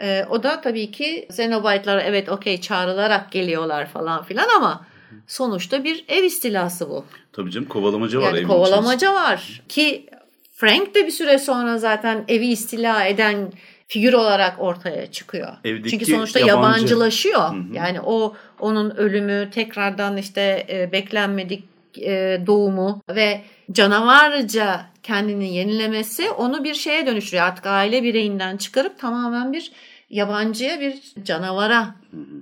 [0.00, 4.86] E, o da tabii ki Xenobite'lar evet okey çağrılarak geliyorlar falan filan ama
[5.26, 7.04] sonuçta bir ev istilası bu.
[7.32, 10.06] Tabii canım kovalamaca var Yani evin kovalamaca var ki
[10.52, 13.52] Frank de bir süre sonra zaten evi istila eden
[13.88, 15.48] figür olarak ortaya çıkıyor.
[15.64, 16.56] Evdeki Çünkü sonuçta yabancı.
[16.56, 17.54] yabancılaşıyor.
[17.72, 21.64] Yani o onun ölümü tekrardan işte e, beklenmedik
[21.98, 27.46] e, doğumu ve canavarca kendini yenilemesi onu bir şeye dönüştürüyor.
[27.46, 29.72] Artık aile bireyinden çıkarıp tamamen bir
[30.10, 31.94] yabancıya bir canavara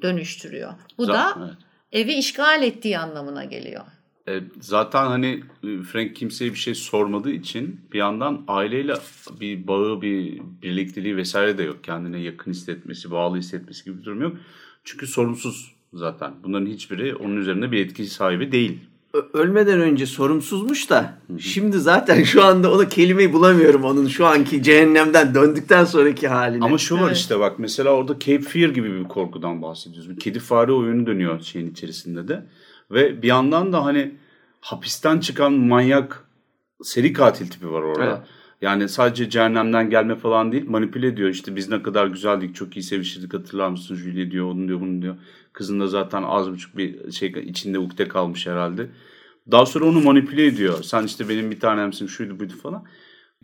[0.03, 0.73] dönüştürüyor.
[0.99, 1.57] Bu Zaten, da evet.
[1.93, 3.85] evi işgal ettiği anlamına geliyor.
[4.29, 8.95] E, zaten hani e, Frank kimseye bir şey sormadığı için bir yandan aileyle
[9.41, 11.85] bir bağı, bir birlikteliği vesaire de yok.
[11.85, 14.37] Kendine yakın hissetmesi, bağlı hissetmesi gibi bir durum yok.
[14.85, 16.35] Çünkü sorumsuz zaten.
[16.45, 18.81] Bunların hiçbiri onun üzerinde bir etki sahibi değil.
[19.33, 25.35] Ölmeden önce sorumsuzmuş da şimdi zaten şu anda onu kelimeyi bulamıyorum onun şu anki cehennemden
[25.35, 26.65] döndükten sonraki halini.
[26.65, 27.17] Ama şu var Evet.
[27.17, 30.11] işte bak mesela orada Cape Fear gibi bir korkudan bahsediyoruz.
[30.11, 32.47] Bir kedi fare oyunu dönüyor şeyin içerisinde de.
[32.91, 34.15] Ve bir yandan da hani
[34.61, 36.25] hapisten çıkan manyak
[36.83, 38.05] seri katil tipi var orada.
[38.05, 38.19] Evet.
[38.63, 41.29] Yani sadece cehennemden gelme falan değil manipüle ediyor.
[41.29, 45.03] İşte biz ne kadar güzeldik çok iyi sevişirdik hatırlar mısın Julie diyor onu diyor bunu
[45.03, 45.17] diyor.
[45.59, 48.87] Kızın da zaten az buçuk bir şey içinde ukde kalmış herhalde.
[49.51, 50.83] Daha sonra onu manipüle ediyor.
[50.83, 52.85] Sen işte benim bir tanemsin şuydu buydu falan.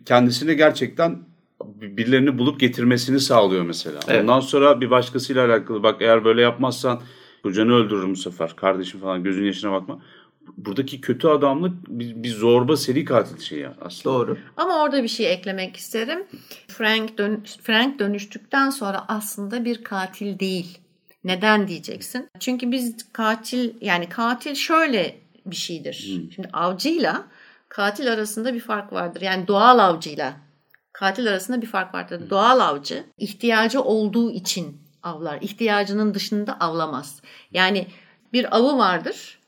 [0.05, 1.19] Kendisine gerçekten
[1.63, 3.99] birilerini bulup getirmesini sağlıyor mesela.
[4.07, 4.21] Evet.
[4.21, 7.01] Ondan sonra bir başkasıyla alakalı bak eğer böyle yapmazsan
[7.43, 8.55] kocanı öldürürüm bu sefer.
[8.55, 9.99] Kardeşim falan gözün yaşına bakma.
[10.57, 14.15] Buradaki kötü adamlık bir, bir zorba seri katil şeyi aslında.
[14.15, 14.37] Doğru.
[14.57, 16.23] Ama orada bir şey eklemek isterim.
[16.67, 20.84] Frank dön Frank dönüştükten sonra aslında bir katil değil.
[21.25, 22.29] Neden diyeceksin?
[22.39, 25.15] Çünkü biz katil yani katil şöyle
[25.45, 25.93] bir şeydir.
[26.35, 27.23] Şimdi avcıyla
[27.69, 29.21] katil arasında bir fark vardır.
[29.21, 30.33] Yani doğal avcıyla
[30.93, 32.29] katil arasında bir fark vardır.
[32.29, 35.41] Doğal avcı ihtiyacı olduğu için avlar.
[35.41, 37.21] İhtiyacının dışında avlamaz.
[37.51, 37.87] Yani
[38.33, 39.39] bir avı vardır.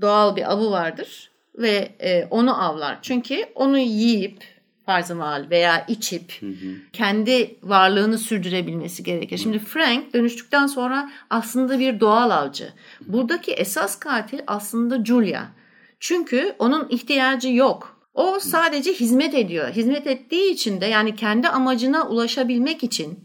[0.00, 2.98] Doğal bir avı vardır ve e, onu avlar.
[3.02, 4.44] Çünkü onu yiyip
[4.86, 6.40] farzı mal veya içip
[6.92, 9.38] kendi varlığını sürdürebilmesi gerekir.
[9.38, 12.68] Şimdi Frank dönüştükten sonra aslında bir doğal avcı.
[13.06, 15.44] Buradaki esas katil aslında Julia.
[16.00, 17.98] Çünkü onun ihtiyacı yok.
[18.14, 19.68] O sadece hizmet ediyor.
[19.70, 23.18] Hizmet ettiği için de yani kendi amacına ulaşabilmek için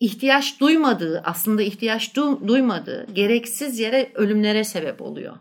[0.00, 5.36] ihtiyaç duymadığı, aslında ihtiyaç du- duymadığı gereksiz yere ölümlere sebep oluyor.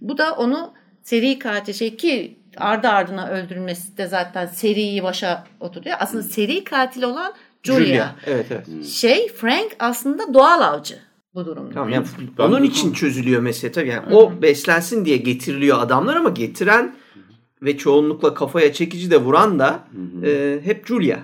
[0.00, 5.96] Bu da onu seri katil şey ki ardı ardına öldürülmesi de zaten seriyi başa oturuyor.
[6.00, 7.32] Aslında seri katil olan
[7.62, 8.08] Julia.
[8.26, 8.86] Evet evet.
[8.86, 10.98] Şey Frank aslında doğal avcı
[11.34, 11.74] bu durumda.
[11.74, 12.06] Tamam yani
[12.38, 13.88] onun için çözülüyor mesele tabii.
[13.88, 16.94] Yani o beslensin diye getiriliyor adamlar ama getiren
[17.62, 19.84] ve çoğunlukla kafaya çekici de vuran da
[20.24, 21.18] e, hep Julia.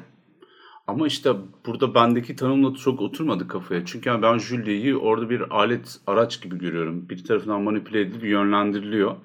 [0.86, 1.32] Ama işte
[1.66, 3.84] burada bendeki tanımla çok oturmadı kafaya.
[3.86, 7.08] Çünkü yani ben Julie'yi orada bir alet, araç gibi görüyorum.
[7.08, 9.16] Bir tarafından manipüle edilip yönlendiriliyor.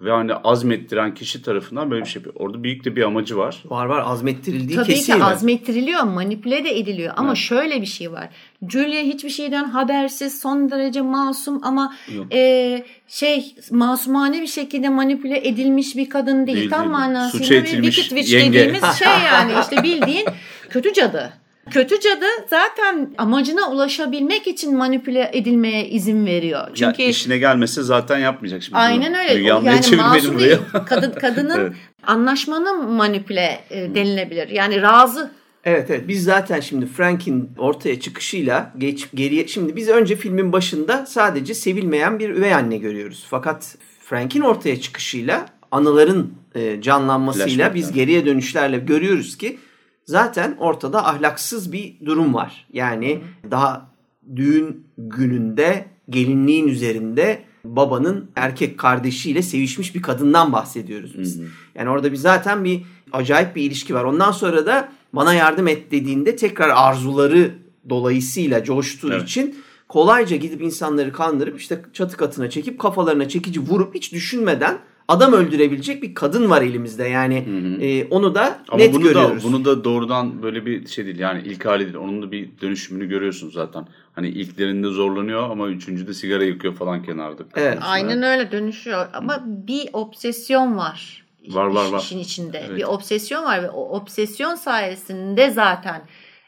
[0.00, 2.34] Ve hani azmettiren kişi tarafından böyle bir şey yapıyor.
[2.38, 3.62] Orada büyük de bir amacı var.
[3.64, 5.04] Var var azmettirildiği Tabii kesin.
[5.04, 5.24] ki yani.
[5.24, 7.14] azmettiriliyor, manipüle de ediliyor.
[7.16, 8.28] Ama şöyle bir şey var.
[8.68, 12.34] Julia hiçbir şeyden habersiz, son derece masum ama Yok.
[12.34, 16.58] e, şey masumane bir şekilde manipüle edilmiş bir kadın değil.
[16.58, 16.90] Değil, Tam değil.
[16.90, 18.58] manasıyla bir wicked witch yenge.
[18.58, 20.26] dediğimiz şey yani işte bildiğin
[20.70, 21.32] kötü cadı.
[21.70, 26.68] Kötü cadı zaten amacına ulaşabilmek için manipüle edilmeye izin veriyor.
[26.74, 28.78] Çünkü ya işine gelmese zaten yapmayacak şimdi.
[28.78, 29.20] Aynen bunu.
[29.20, 29.42] öyle.
[29.42, 29.62] Yani
[29.96, 30.40] masum buraya.
[30.40, 30.58] değil.
[30.86, 31.72] Kadın, kadının Evet.
[32.06, 34.48] anlaşmanın manipüle e, denilebilir.
[34.48, 35.30] Yani razı.
[35.64, 41.06] Evet evet biz zaten şimdi Frank'in ortaya çıkışıyla geç geriye şimdi biz önce filmin başında
[41.06, 43.26] sadece sevilmeyen bir üvey anne görüyoruz.
[43.30, 49.58] Fakat Frank'in ortaya çıkışıyla anıların e, canlanmasıyla biz geriye dönüşlerle görüyoruz ki
[50.06, 52.66] zaten ortada ahlaksız bir durum var.
[52.72, 53.90] Yani daha
[54.36, 61.40] düğün gününde gelinliğin üzerinde babanın erkek kardeşiyle sevişmiş bir kadından bahsediyoruz biz.
[61.74, 62.82] Yani orada bir zaten bir
[63.12, 64.04] acayip bir ilişki var.
[64.04, 67.54] Ondan sonra da bana yardım et dediğinde tekrar arzuları
[67.88, 69.22] dolayısıyla coştuğu Evet.
[69.22, 69.54] için
[69.88, 74.78] kolayca gidip insanları kandırıp işte çatı katına çekip kafalarına çekici vurup hiç düşünmeden
[75.08, 77.04] adam öldürebilecek bir kadın var elimizde.
[77.08, 77.44] Yani
[77.80, 79.44] e, onu da Ama net bunu görüyoruz.
[79.44, 81.18] da bunu da doğrudan böyle bir şey değil.
[81.18, 81.96] Yani ilk hali değil.
[81.96, 83.86] Onun da bir dönüşümünü görüyorsunuz zaten.
[84.14, 87.42] Hani ilklerinde zorlanıyor ama üçüncüde sigara yakıyor falan kenarda.
[87.56, 87.78] Evet.
[87.82, 89.06] Aynen öyle dönüşüyor.
[89.12, 91.26] Ama bir obsesyon var.
[91.48, 92.00] Var, var, var.
[92.00, 92.64] işin içinde.
[92.68, 92.78] Evet.
[92.78, 96.02] Bir obsesyon var ve o obsesyon sayesinde zaten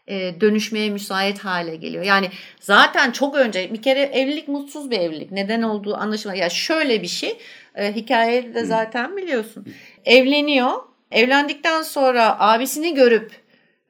[0.09, 2.05] e, dönüşmeye müsait hale geliyor.
[2.05, 2.31] Yani
[2.61, 5.33] zaten çok önce bir kere evlilik mutsuz bir evlilik.
[5.33, 6.43] Neden olduğu anlaşılmıyor.
[6.43, 7.39] Ya şöyle bir şey.
[7.75, 9.67] E, hikayeyi de zaten biliyorsun.
[10.05, 10.73] Evleniyor.
[11.11, 13.33] Evlendikten sonra abisini görüp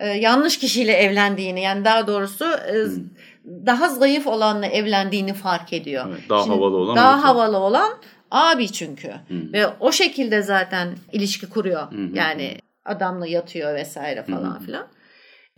[0.00, 2.74] e, yanlış kişiyle evlendiğini yani daha doğrusu e,
[3.66, 6.04] daha zayıf olanla evlendiğini fark ediyor.
[6.08, 7.90] Evet, daha havalı olan Daha havalı olan
[8.30, 9.12] abi çünkü.
[9.30, 11.86] Ve o şekilde zaten ilişki kuruyor.
[12.14, 14.86] Yani adamla yatıyor vesaire falan filan.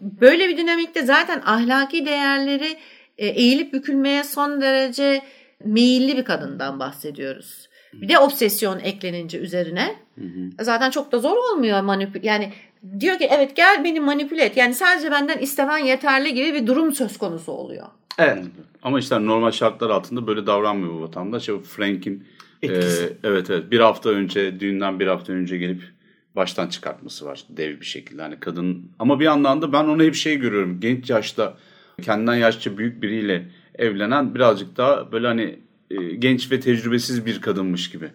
[0.01, 2.77] Böyle bir dinamikte zaten ahlaki değerleri
[3.19, 5.23] e, eğilip bükülmeye son derece
[5.65, 7.69] meyilli bir kadından bahsediyoruz.
[7.93, 9.97] Bir de obsesyon eklenince üzerine.
[10.61, 12.25] Zaten çok da zor olmuyor manipül.
[12.25, 12.53] Yani
[13.01, 14.57] diyor ki evet gel beni manipüle et.
[14.57, 17.87] Yani sadece benden istemen yeterli gibi bir durum söz konusu oluyor.
[18.19, 18.45] Evet.
[18.83, 21.49] Ama işte normal şartlar altında böyle davranmıyor bu vatandaş.
[21.49, 22.25] O Frank'in
[22.63, 22.69] e,
[23.25, 25.83] evet evet bir hafta önce düğünden bir hafta önce gelip
[26.37, 28.23] baştan çıkartması var dev bir şekilde.
[28.23, 30.81] Hani kadın ama bir yandan da ben ona hep şey görüyorum.
[30.81, 31.57] Genç yaşta
[32.03, 35.59] kendinden yaşça büyük biriyle evlenen birazcık daha böyle hani
[35.91, 38.11] e, genç ve tecrübesiz bir kadınmış gibi.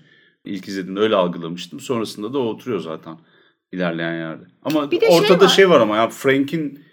[0.46, 1.80] İlk izlediğimde öyle algılamıştım.
[1.80, 3.18] Sonrasında da o oturuyor zaten
[3.72, 4.44] ilerleyen yerde.
[4.64, 5.50] Ama Bir de şey ortada var.
[5.50, 6.86] şey var ama ya Frank'in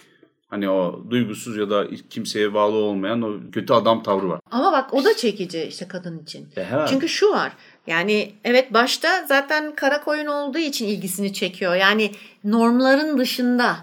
[0.48, 4.40] hani o duygusuz ya da kimseye bağlı olmayan o kötü adam tavrı var.
[4.50, 6.48] Ama bak o da çekici işte kadın için.
[6.56, 6.66] E.
[6.88, 7.52] Çünkü şu var.
[7.86, 11.74] Yani evet başta zaten kara koyun olduğu için ilgisini çekiyor.
[11.74, 12.10] Yani
[12.44, 13.76] normların dışında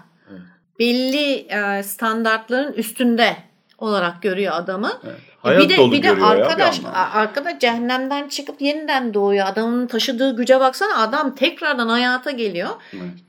[0.78, 3.36] belli e, standartların üstünde
[3.78, 4.88] olarak görüyor adamı.
[4.88, 5.08] E,
[5.42, 9.46] Hayat bir de dolu bir de görüyor ya bir arkadaş arkada cehennemden çıkıp yeniden doğuyor.
[9.46, 12.70] Adamın taşıdığı güce baksana adam tekrardan hayata geliyor.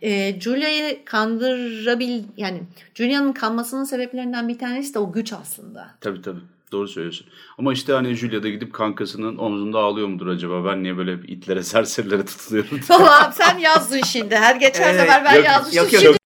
[0.01, 2.63] E, Julia'yı kandırabil yani
[2.95, 5.88] Julia'nın kanmasının sebeplerinden bir tanesi de o güç aslında.
[6.01, 6.39] Tabii tabii.
[6.72, 7.28] Doğru söylüyorsun.
[7.57, 10.65] Ama işte hani Julia da gidip kankasının omzunda ağlıyor mudur acaba?
[10.65, 12.80] Ben niye böyle itlere serserilere tutuluyorum?
[12.88, 14.36] Tamam sen yazdın şimdi.
[14.36, 15.84] Her geçen Evet, sefer ben yok, yazmıştım.
[15.84, 16.01] yok, yok.
[16.01, 16.17] şimdi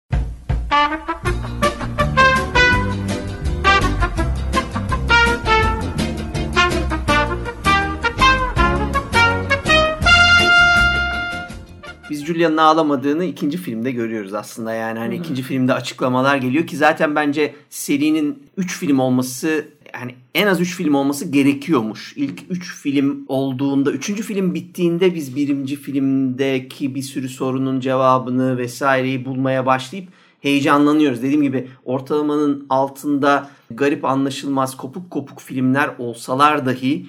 [12.10, 17.16] Biz Julia'nın ağlamadığını ikinci filmde görüyoruz aslında yani hani ikinci filmde açıklamalar geliyor ki zaten
[17.16, 22.14] bence serinin 3 film olması yani en az 3 film olması gerekiyormuş.
[22.18, 24.22] İlk 3 film olduğunda, 3.
[24.22, 30.08] film bittiğinde biz birinci filmdeki bir sürü sorunun cevabını vesaireyi bulmaya başlayıp
[30.41, 31.22] heyecanlanıyoruz.
[31.22, 37.06] Dediğim gibi ortalamanın altında garip anlaşılmaz kopuk kopuk filmler olsalar dahi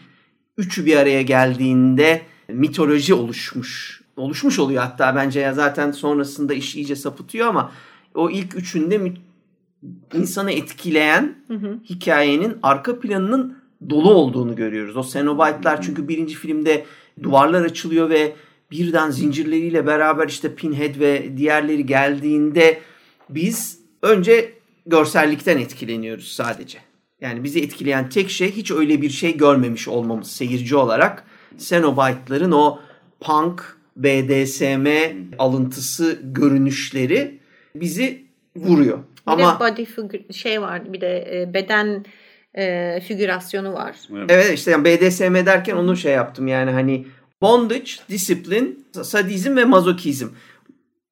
[0.58, 4.02] üçü bir araya geldiğinde mitoloji oluşmuş.
[4.16, 7.72] Oluşmuş oluyor hatta bence ya zaten sonrasında iş iyice sapıtıyor ama
[8.14, 8.98] o ilk üçünde
[10.14, 11.34] insanı etkileyen
[11.84, 13.58] hikayenin arka planının
[13.90, 14.96] dolu olduğunu görüyoruz.
[14.96, 16.84] O Cenobite'lar çünkü birinci filmde
[17.22, 18.36] duvarlar açılıyor ve
[18.70, 22.80] birden zincirleriyle beraber işte Pinhead ve diğerleri geldiğinde
[23.30, 24.52] biz önce
[24.86, 26.78] görsellikten etkileniyoruz sadece.
[27.20, 31.24] Yani bizi etkileyen tek şey hiç öyle bir şey görmemiş olmamız seyirci olarak.
[31.58, 32.78] Cenobite'ların o
[33.20, 34.86] punk, BDSM
[35.38, 37.38] alıntısı görünüşleri
[37.74, 38.24] bizi
[38.56, 38.98] vuruyor.
[39.26, 42.04] Bir Ama de body figür, şey var bir de e, beden
[42.54, 43.96] e, figürasyonu var.
[44.28, 47.06] Evet işte yani BDSM derken onu şey yaptım yani hani
[47.40, 50.28] bondage, disiplin, sadizm ve mazokizm.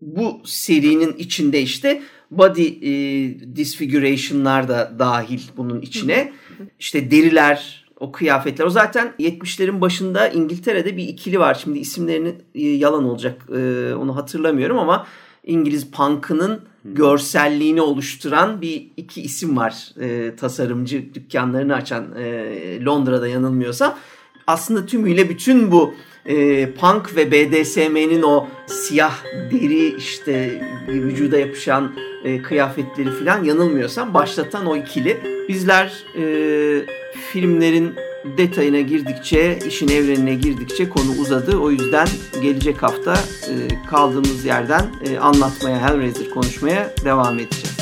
[0.01, 6.33] Bu serinin içinde işte body e, disfiguration'lar da dahil bunun içine.
[6.79, 8.65] İşte deriler, o kıyafetler.
[8.65, 11.55] O zaten 70'lerin başında İngiltere'de bir ikili var.
[11.55, 15.07] Şimdi isimlerini e, yalan olacak e, onu hatırlamıyorum ama
[15.47, 19.88] İngiliz punk'ının görselliğini oluşturan bir iki isim var.
[20.01, 23.99] E, tasarımcı dükkanlarını açan e, Londra'da yanılmıyorsam.
[24.47, 25.95] Aslında tümüyle bütün bu
[26.26, 31.92] e, punk ve BDSM'nin o siyah deri işte vücuda yapışan
[32.24, 35.20] e, kıyafetleri falan yanılmıyorsam başlatan o ikili.
[35.49, 36.24] Bizler e,
[37.32, 37.95] filmlerin
[38.25, 41.57] detayına girdikçe, işin evrenine girdikçe konu uzadı.
[41.57, 42.09] O yüzden
[42.43, 43.14] gelecek hafta
[43.49, 43.55] e,
[43.91, 47.74] kaldığımız yerden e, anlatmaya, Hellraiser konuşmaya devam edeceğiz.